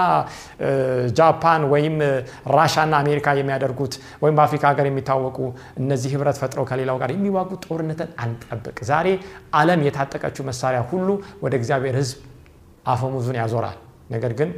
ጃፓን 1.18 1.64
ወይም 1.74 1.98
ራሻና 2.56 2.94
አሜሪካ 3.04 3.36
የሚያደርጉት 3.40 3.94
ወይም 4.24 4.36
በአፍሪካ 4.38 4.66
ሀገር 4.72 4.88
የሚታወቁ 4.90 5.38
እነዚህ 5.82 6.12
ህብረት 6.16 6.40
ፈጥረው 6.42 6.68
ከሌላው 6.70 7.00
ጋር 7.02 7.12
የሚዋጉት 7.16 7.64
ጦርነትን 7.68 8.10
አንጠብቅ። 8.24 8.78
ዛሬ 8.90 9.08
ዓለም 9.56 9.82
የታጠቀችው 9.88 10.46
መሳሪያ 10.50 10.82
ሁሉ 10.92 11.10
ወደ 11.44 11.54
እግዚአብሔር 11.60 11.98
ህዝብ 12.02 12.18
አፈሙዙን 12.88 13.38
ያዞራል። 13.40 13.78
ነገር 14.12 14.34
ግን 14.40 14.50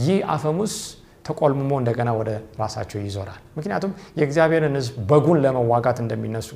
ይህ 0.00 0.18
አፈሙዝ 0.32 0.74
ተቆልምሞ 1.30 1.72
እንደገና 1.80 2.10
ወደ 2.18 2.30
ራሳቸው 2.60 2.98
ይዞራል። 3.02 3.40
ምክንያቱም 3.56 3.90
የእግዚአብሔርን 4.20 4.76
ህዝብ 4.80 4.94
በጉን 5.10 5.40
ለመዋጋት 5.44 5.98
እንደሚነሱ 6.04 6.50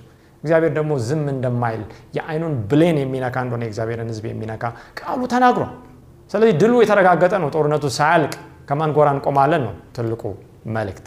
እግዚአብሔር 0.44 0.72
ደግሞ 0.78 0.92
ዝም 1.06 1.26
እንደማይል 1.32 1.82
የአይኑን 2.16 2.54
ብሌን 2.70 2.96
የሚነካ 3.02 3.36
እንደሆነ 3.44 3.62
የእግዚአብሔርን 3.66 4.08
ህዝብ 4.12 4.24
የሚነካ 4.30 4.64
ቃሉ 5.00 5.20
ተናግሯል። 5.34 5.72
ስለዚህ 6.30 6.54
ድሉ 6.60 6.72
የተረጋገጠ 6.82 7.34
ነው። 7.42 7.48
ጦርነቱ 7.54 7.84
ሳያልቅ 7.96 8.32
ከማን 8.68 8.92
ጎራ 8.96 9.08
እንቆማለን 9.16 9.62
ነው 9.66 9.74
ትልቁ 9.96 10.22
መልእክት። 10.76 11.06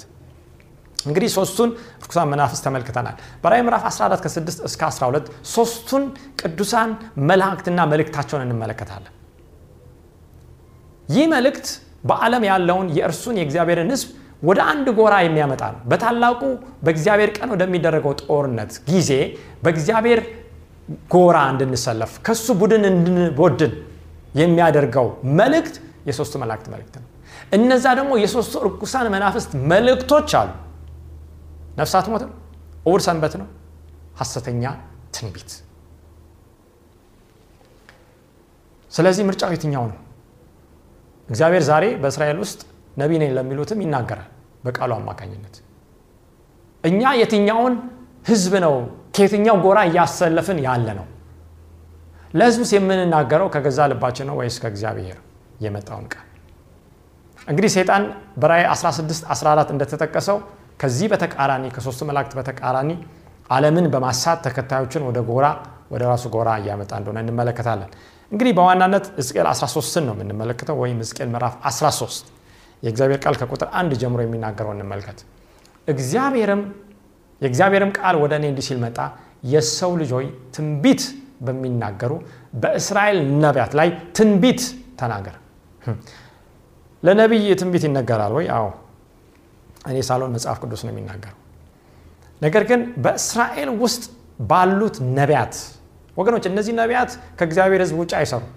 እንግዲህ 1.06 1.30
ሶስቱን 1.36 1.69
ርኩሳን 2.03 2.27
መናፍስት 2.32 2.62
ተመልክተናል። 2.65 3.15
በራዕይ 3.43 3.62
ምዕራፍ 3.65 3.84
14 3.89 4.23
ከ6 4.25 4.39
እስከ 4.69 4.82
12 4.89 5.25
ሶስቱን 5.51 6.03
ቅዱሳን 6.41 6.89
መላእክትና 7.30 7.80
መልእክታቸውን 7.91 8.43
እንመለከታለን። 8.45 9.13
ይህ 11.10 11.25
መልእክት 11.34 11.67
በዓለም 12.03 12.43
ያለውን 12.49 12.88
የእርሱን 12.97 13.36
የእግዚአብሔርን 13.39 13.91
ህዝብ 13.93 14.10
ወደ 14.43 14.60
አንድ 14.71 14.88
ጎራ 14.97 15.13
የሚያመጣ 15.25 15.63
ነው። 15.73 15.79
በታላቁ 15.91 16.41
በእግዚአብሔር 16.86 17.29
ቀን 17.38 17.49
ወደሚደረገው 17.53 18.13
ጦርነት 18.23 18.73
ጊዜ 18.89 19.12
በእግዚአብሔር 19.63 20.19
ጎራ 21.13 21.38
እንድንሰለፍ 21.53 22.12
ከሱ 22.25 22.47
ቡድን 22.60 22.83
እንድንቦድን 22.91 23.73
የሚያደርገው 24.41 25.07
መልእክት 25.39 25.75
የሶስቱ 26.10 26.33
መላእክት 26.41 26.67
መልእክት 26.73 26.95
ነው። 27.01 27.07
እነዛ 27.53 27.86
ደግሞ 27.99 28.12
የሶስቱ 28.21 28.55
እርኩሳን 28.63 29.07
መናፍስት 29.13 29.51
መልእክቶች 29.71 30.31
አሉ። 30.39 30.49
ነፍሳት 31.77 32.05
ሞት 32.12 32.23
ነው፣ 32.27 32.33
ሰንበት 33.05 33.33
ነው፣ 33.41 33.47
ሐሰተኛ 34.19 34.63
ትንቢት። 35.15 35.49
ስለዚህ 38.91 39.23
ምርጫው 39.27 39.51
የትኛው 39.53 39.83
ነው? 39.91 39.97
እግዚአብሔር 41.29 41.63
ዛሬ 41.69 41.85
በእስራኤል 42.01 42.37
ውስጥ 42.43 42.59
ነቢይ 42.97 43.17
ነኝ 43.21 43.31
ለሚሉትም 43.37 43.79
ይናገራል 43.83 44.29
በቃሉ 44.65 44.91
አማካኝነት። 44.99 45.55
እኛ 46.83 47.01
የትኛውን 47.21 47.73
ህዝብ 48.29 48.53
ነው 48.65 48.75
ከየትኛው 49.15 49.55
ጎራ 49.65 49.79
እያሰለፍን 49.89 50.57
ያለ 50.65 50.87
ነው? 50.99 51.05
ለህዝቡስ 52.33 52.71
የምንናገረው 52.75 53.47
ከገዛ 53.53 53.79
ልባችን 53.91 54.27
ነው 54.29 54.35
ወይስ 54.39 54.55
ከእግዚአብሔር 54.63 55.17
የመጣውን 55.65 56.05
ቃል? 56.13 56.23
እንግዲህ 57.47 57.71
ሰይጣን 57.75 58.03
በራእይ 58.41 58.65
16 58.71 59.23
14 59.33 59.69
እንደተጠቀሰው 59.75 60.37
ከዚህ 60.81 61.07
በተቃራኒ 61.13 61.65
ከሶስቱ 61.75 62.01
መላእክት 62.09 62.33
በተቃራኒ 62.39 62.89
ዓለምን 63.49 63.85
በማሳት 63.93 64.39
ተከታዮችን 64.45 65.03
ወደ 65.09 65.19
ጎራ 65.29 65.45
ወደ 65.91 66.03
ራሱ 66.11 66.25
ጎራ 66.35 66.49
እያመጣ 66.61 66.91
እንደሆነ 66.99 67.17
እንመለከታለን። 67.23 67.91
እንግዲህ 68.31 68.51
በዋናነት 68.57 69.05
ሕዝቅኤል 69.17 69.47
13ን 69.51 70.03
ነው 70.07 70.13
የምንመለከተው 70.15 70.77
ወይም 70.81 70.97
ሕዝቅኤል 71.03 71.29
ምዕራፍ 71.33 71.53
13 71.69 72.31
የእግዚአብሔር 72.83 73.19
ቃል 73.23 73.35
ከቁጥር 73.41 73.69
አንድ 73.79 73.91
ጀምሮ 74.01 74.19
የሚናገረው 74.25 74.71
እንመልከት። 74.75 75.19
እግዚአብሔርም 75.87 76.61
የእግዚአብሔርም 77.41 77.91
ቃል 77.97 78.15
ወደ 78.23 78.33
እኔ 78.39 78.45
እንዲህ 78.51 78.65
ሲል 78.67 78.79
መጣ፣ 78.83 78.97
የሰው 79.45 79.91
ልጅ 80.01 80.11
ትንቢት 80.55 81.01
በሚናገሩ 81.45 82.11
በእስራኤል 82.61 83.17
ነቢያት 83.43 83.73
ላይ 83.79 83.87
ትንቢት 84.17 84.61
ተናገር። 84.99 85.35
ለነቢይ 87.03 87.47
ትንቢት 87.59 87.83
ይነገራል 87.87 88.33
ወይ? 88.37 88.45
አዎ፣ 88.51 88.67
እኔ 89.89 89.97
ሳልሆን 90.07 90.31
መጽሐፍ 90.35 90.57
ቅዱስ 90.63 90.81
ነው 90.85 90.91
የሚናገረው። 90.93 91.37
ነገር 92.41 92.63
ግን 92.69 92.81
በእስራኤል 93.03 93.69
ውስጥ 93.83 94.03
ባሉት 94.49 94.95
ነቢያት 95.17 95.55
ወገኖች፣ 96.17 96.45
እነዚህ 96.49 96.73
ነቢያት 96.80 97.10
ከእግዚአብሔር 97.39 97.82
ሕዝብ 97.84 97.97
ውጭ 98.01 98.12
አይሰሩም። 98.19 98.53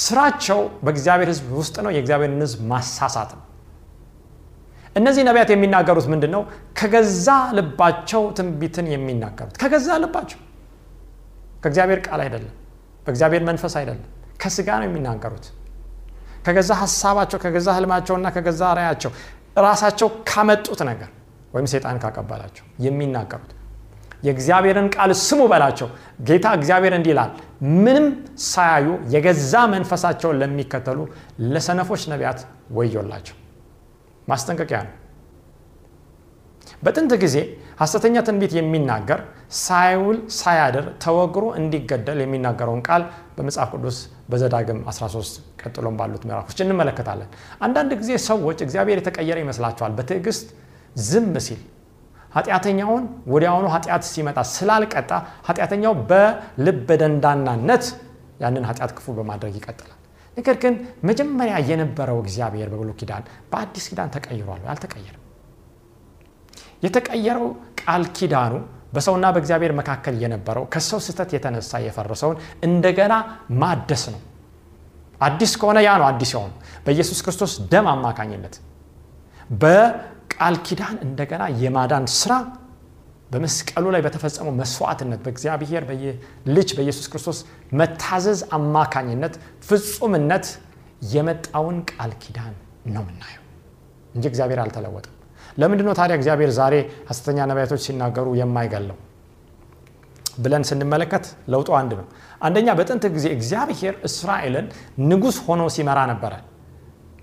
ስራቸው 0.00 0.60
በእግዚአብሔር 0.84 1.28
ሕዝብ 1.32 1.48
ውስጥ 1.58 1.76
ነው፣ 1.84 1.90
የእግዚአብሔርን 1.96 2.42
ሕዝብ 2.44 2.60
ማሳሳት 2.70 3.30
ነው። 3.36 3.42
እነዚህ 4.96 5.22
ነቢያት 5.28 5.50
የሚናገሩት 5.52 6.06
ምንድን 6.12 6.30
ነው? 6.34 6.42
ከገዛ 6.78 7.26
ልባቸው 7.56 8.22
ትንቢትን 8.38 8.86
የሚናገሩት 8.92 9.54
ከገዛ 9.62 9.88
ልባቸው፣ 10.02 10.40
ከእግዚአብሔር 11.62 12.00
ቃል 12.06 12.20
አይደለም፣ 12.24 12.54
በእግዚአብሔር 13.06 13.42
መንፈስ 13.48 13.74
አይደለም፣ 13.80 14.08
ከስጋ 14.40 14.68
ነው 14.80 14.86
የሚናገሩት። 14.88 15.46
ከገዛ 16.46 16.70
ሀሳባቸው፣ 16.82 17.38
ከገዛ 17.44 17.68
ህልማቸውና 17.76 18.26
ከገዛ 18.36 18.62
ራያቸው 18.78 19.10
ራሳቸው 19.64 20.08
ካመጡት 20.28 20.80
ነገር 20.90 21.10
ወይም 21.54 21.66
ሰይጣን 21.72 21.96
ካቀበላቸው 22.02 22.64
የሚናገሩት 22.84 23.50
የእግዚአብሔርን 24.22 24.88
ቃል 24.94 25.10
ስሙ 25.22 25.40
በላቸው። 25.52 25.88
ጌታ 26.28 26.46
እግዚአብሔር 26.58 26.94
እንዲህ 26.98 27.12
ይላል፣ 27.14 27.30
ምንም 27.78 28.06
ሳያዩ 28.46 28.86
የገዛ 29.14 29.54
መንፈሳቸውን 29.74 30.38
ለሚከተሉ 30.42 30.98
ለሰነፎች 31.52 32.02
ነቢያት 32.12 32.40
ወዮላቸው። 32.76 33.36
ማስጠንቀቂያ 34.28 34.80
ነው። 34.86 34.94
በጥንት 36.82 37.12
ጊዜ 37.22 37.36
ሐሰተኛ 37.80 38.16
ትንቢት 38.26 38.52
የሚናገር 38.56 39.20
ሳይውል 39.58 40.18
ሳያድር 40.36 40.86
ተወግሮ 41.04 41.44
እንዲገደል 41.58 42.18
የሚናገረውን 42.22 42.82
ቃል 42.88 43.02
በመጽሐፍ 43.36 43.68
ቅዱስ 43.74 43.96
በዘዳግም 44.30 44.80
13 44.90 45.32
ቀጥሎም 45.62 45.96
ባሉት 45.98 46.22
ምዕራፎች 46.28 46.58
እንመለከታለን። 46.64 47.28
አንዳንድ 47.66 47.92
ጊዜ 48.00 48.10
ሰዎች 48.28 48.58
እግዚአብሔር 48.66 48.98
የተቀየረ 49.00 49.38
ይመስላቸዋል። 49.44 49.94
በትዕግስት 49.98 50.48
ዝም 51.02 51.34
ሲል 51.46 51.60
ኃጢአተኛውን 52.32 53.02
ወዲያውኑ 53.32 53.66
ኃጢአት 53.74 54.04
ሲመጣ 54.08 54.38
ስላልቀጣ 54.52 55.10
ኃጢአተኛው 55.48 55.94
በልብ 56.10 56.88
ደንዳናነት 57.02 57.84
ያንን 58.42 58.64
ኃጢአት 58.68 58.92
ክፉ 58.96 59.06
በማድረግ 59.18 59.54
ይቀጥላል። 59.58 59.98
ነገር 60.36 60.56
ግን 60.62 60.74
መጀመሪያ 61.08 61.56
የነበረው 61.70 62.18
እግዚአብሔር 62.24 62.68
በብሉይ 62.72 62.94
ኪዳን 63.00 63.24
በአዲስ 63.50 63.84
ኪዳን 63.90 64.12
ተቀይሯል። 64.14 64.62
አልተቀየረም። 64.72 65.18
የተቀየረው 66.84 67.46
ቃል 67.80 68.04
ኪዳኑ 68.16 68.54
በሰውና 68.94 69.26
በእግዚአብሔር 69.34 69.72
መካከል 69.78 70.14
የነበረው 70.22 70.64
ከሰው 70.72 71.00
ስህተት 71.04 71.30
የተነሳ 71.36 71.80
የፈረሰውን 71.84 72.36
እንደገና 72.66 73.14
ማደስ 73.60 74.04
ነው። 74.14 74.20
አዲስ 75.20 75.52
ከሆነ 75.60 75.78
ያ 75.86 75.92
ነው 76.00 76.06
አዲስ 76.08 76.30
የሆኑ 76.34 76.50
በኢየሱስ 76.84 77.18
ክርስቶስ 77.24 77.52
ደም 77.72 77.86
አማካኝነት 77.92 78.54
በቃል 80.42 80.56
ኪዳን 80.66 80.96
እንደገና 81.04 81.42
የማዳን 81.60 82.04
ስራ 82.12 82.32
በመስቀሉ 83.30 83.84
ላይ 83.94 84.00
በተፈጸመው 84.04 84.52
መስዋዕትነት 84.60 85.20
በእግዚአብሔር 85.24 85.82
ልጅ 86.48 86.68
በኢየሱስ 86.76 87.06
ክርስቶስ 87.12 87.38
መታዘዝ 87.80 88.40
አማካኝነት 88.58 89.34
ፍጹምነት 89.68 90.46
የመጣውን 91.12 91.78
ቃል 91.90 92.12
ኪዳን 92.24 92.54
ነው 92.88 93.02
የምናየው 93.04 93.44
እንጂ 94.14 94.24
እግዚአብሔር 94.32 94.60
አልተለወጠም። 94.64 95.14
ለምንድን 95.58 95.86
ነው 95.88 95.96
ታዲያ 96.00 96.16
እግዚአብሔር 96.20 96.52
ዛሬ 96.58 96.74
ሐሰተኛ 97.08 97.46
ነቢያቶች 97.50 97.84
ሲናገሩ 97.86 98.28
የማይገለው 98.40 98.98
ብለን 100.38 100.64
ስንመለከት 100.70 101.24
ለውጡ 101.54 101.70
አንድ 101.80 101.92
ነው። 102.00 102.08
አንደኛ 102.40 102.68
በጥንት 102.78 103.06
ጊዜ 103.16 103.28
እግዚአብሔር 103.36 103.94
እስራኤልን 104.08 104.68
ንጉሥ 105.10 105.38
ሆኖ 105.46 105.62
ሲመራ 105.74 106.00
ነበረ። 106.12 106.34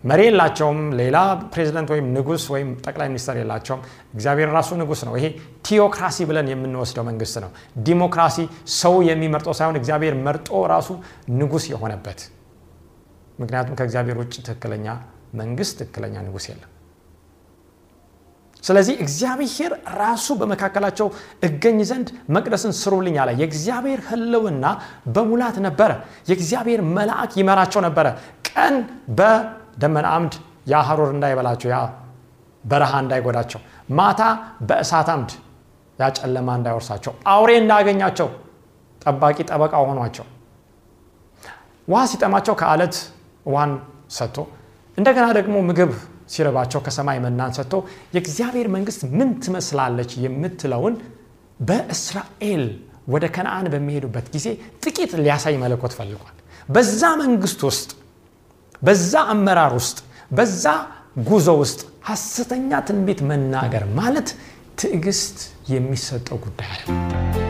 መሪ 0.03 0.21
የላቸውም። 0.27 0.79
ሌላ 0.99 1.17
ፕሬዚደንት 1.53 1.89
ወይም 1.93 2.05
ንጉሥ 2.15 2.43
ወይም 2.53 2.69
ጠቅላይ 2.85 3.07
ሚኒስትር 3.11 3.35
የላቸውም። 3.39 3.81
እግዚአብሔር 4.15 4.49
ራሱ 4.53 4.69
ንጉሥ 4.79 5.01
ነው። 5.07 5.13
ይሄ 5.17 5.25
ቲዮክራሲ 5.67 6.17
ብለን 6.29 6.47
የምንወስደው 6.51 7.05
መንግስት 7.09 7.35
ነው። 7.43 7.51
ዲሞክራሲ 7.87 8.37
ሰው 8.77 8.95
የሚመርጠው 9.09 9.55
ሳይሆን 9.59 9.79
እግዚአብሔር 9.81 10.15
መርጦ 10.25 10.49
ራሱ 10.73 10.89
ንጉሥ 11.35 11.65
የሆነበት 11.73 12.19
ምክንያቱም 13.39 13.77
ከእግዚአብሔር 13.79 14.17
ውጭ 14.21 14.33
ትክክለኛ 14.41 14.87
መንግስት፣ 15.35 15.75
ትክክለኛ 15.81 16.15
ንጉሥ 16.25 16.45
የለም። 16.49 16.71
ስለዚህ 18.63 18.95
እግዚአብሔር 19.03 19.71
ራሱ 19.99 20.27
በመካከላቸው 20.39 21.07
እገኝ 21.47 21.77
ዘንድ 21.89 22.07
መቅደስን 22.35 22.73
ስሩልኝ 22.79 23.15
አለ። 23.21 23.29
የእግዚአብሔር 23.39 23.99
ሕልውና 24.07 24.65
በሙላት 25.15 25.57
ነበረ። 25.67 25.91
የእግዚአብሔር 26.29 26.81
መልአክ 26.97 27.31
ይመራቸው 27.39 27.81
ነበረ። 27.87 28.07
ቀን 28.49 28.75
በደመና 29.79 30.07
አምድ 30.15 30.33
ያ 30.71 30.79
ሐሩር 30.87 31.09
እንዳይበላቸው፣ 31.15 31.69
ያ 31.73 31.77
በረሃ 32.63 32.93
እንዳይጎዳቸው፣ 33.03 33.59
ማታ 33.97 34.21
በእሳት 34.69 35.09
አምድ 35.13 35.31
ያ 35.99 36.09
ጨለማ 36.17 36.47
እንዳይወርሳቸው፣ 36.59 37.13
አውሬ 37.33 37.51
እንዳያገኛቸው 37.61 38.27
ጠባቂ 39.01 39.37
ጠበቃ 39.49 39.73
ሆኗቸው፣ 39.83 40.25
ውሃ 41.87 42.01
ሲጠማቸው 42.11 42.55
ከአለት 42.61 42.95
ውሃን 43.45 43.71
ሰጥቶ 44.17 44.37
እንደገና 44.97 45.27
ደግሞ 45.37 45.55
ምግብ 45.69 45.91
ሲርባቸው 46.33 46.79
ከሰማይ 46.85 47.17
መናን 47.25 47.53
ሰጥቶ 47.57 47.73
የእግዚአብሔር 48.15 48.67
መንግስት 48.75 49.01
ምን 49.17 49.29
ትመስላለች 49.43 50.11
የምትለውን 50.25 50.95
በእስራኤል 51.59 52.63
ወደ 53.13 53.25
ከነአን 53.35 53.67
በሚሄዱበት 53.73 54.27
ጊዜ 54.35 54.47
ጥቂት 54.83 55.13
ሊያሳይ 55.23 55.55
መለኮት 55.63 55.93
ፈልጓል። 55.99 56.35
በዛ 56.69 57.01
መንግስት 57.23 57.61
ውስጥ 57.69 57.89
በዛ 58.81 59.13
አመራር 59.33 59.73
ውስጥ 59.79 59.97
በዛ 60.31 60.65
ጉዞ 61.29 61.49
ውስጥ 61.61 61.79
ሐሰተኛ 62.09 62.71
ትንቢት 62.87 63.21
መናገር 63.31 63.85
ማለት 63.99 64.29
ትዕግስት 64.79 65.37
የሚሰጠው 65.73 66.39
ጉዳይ 66.45 66.69
አለ። 66.75 67.48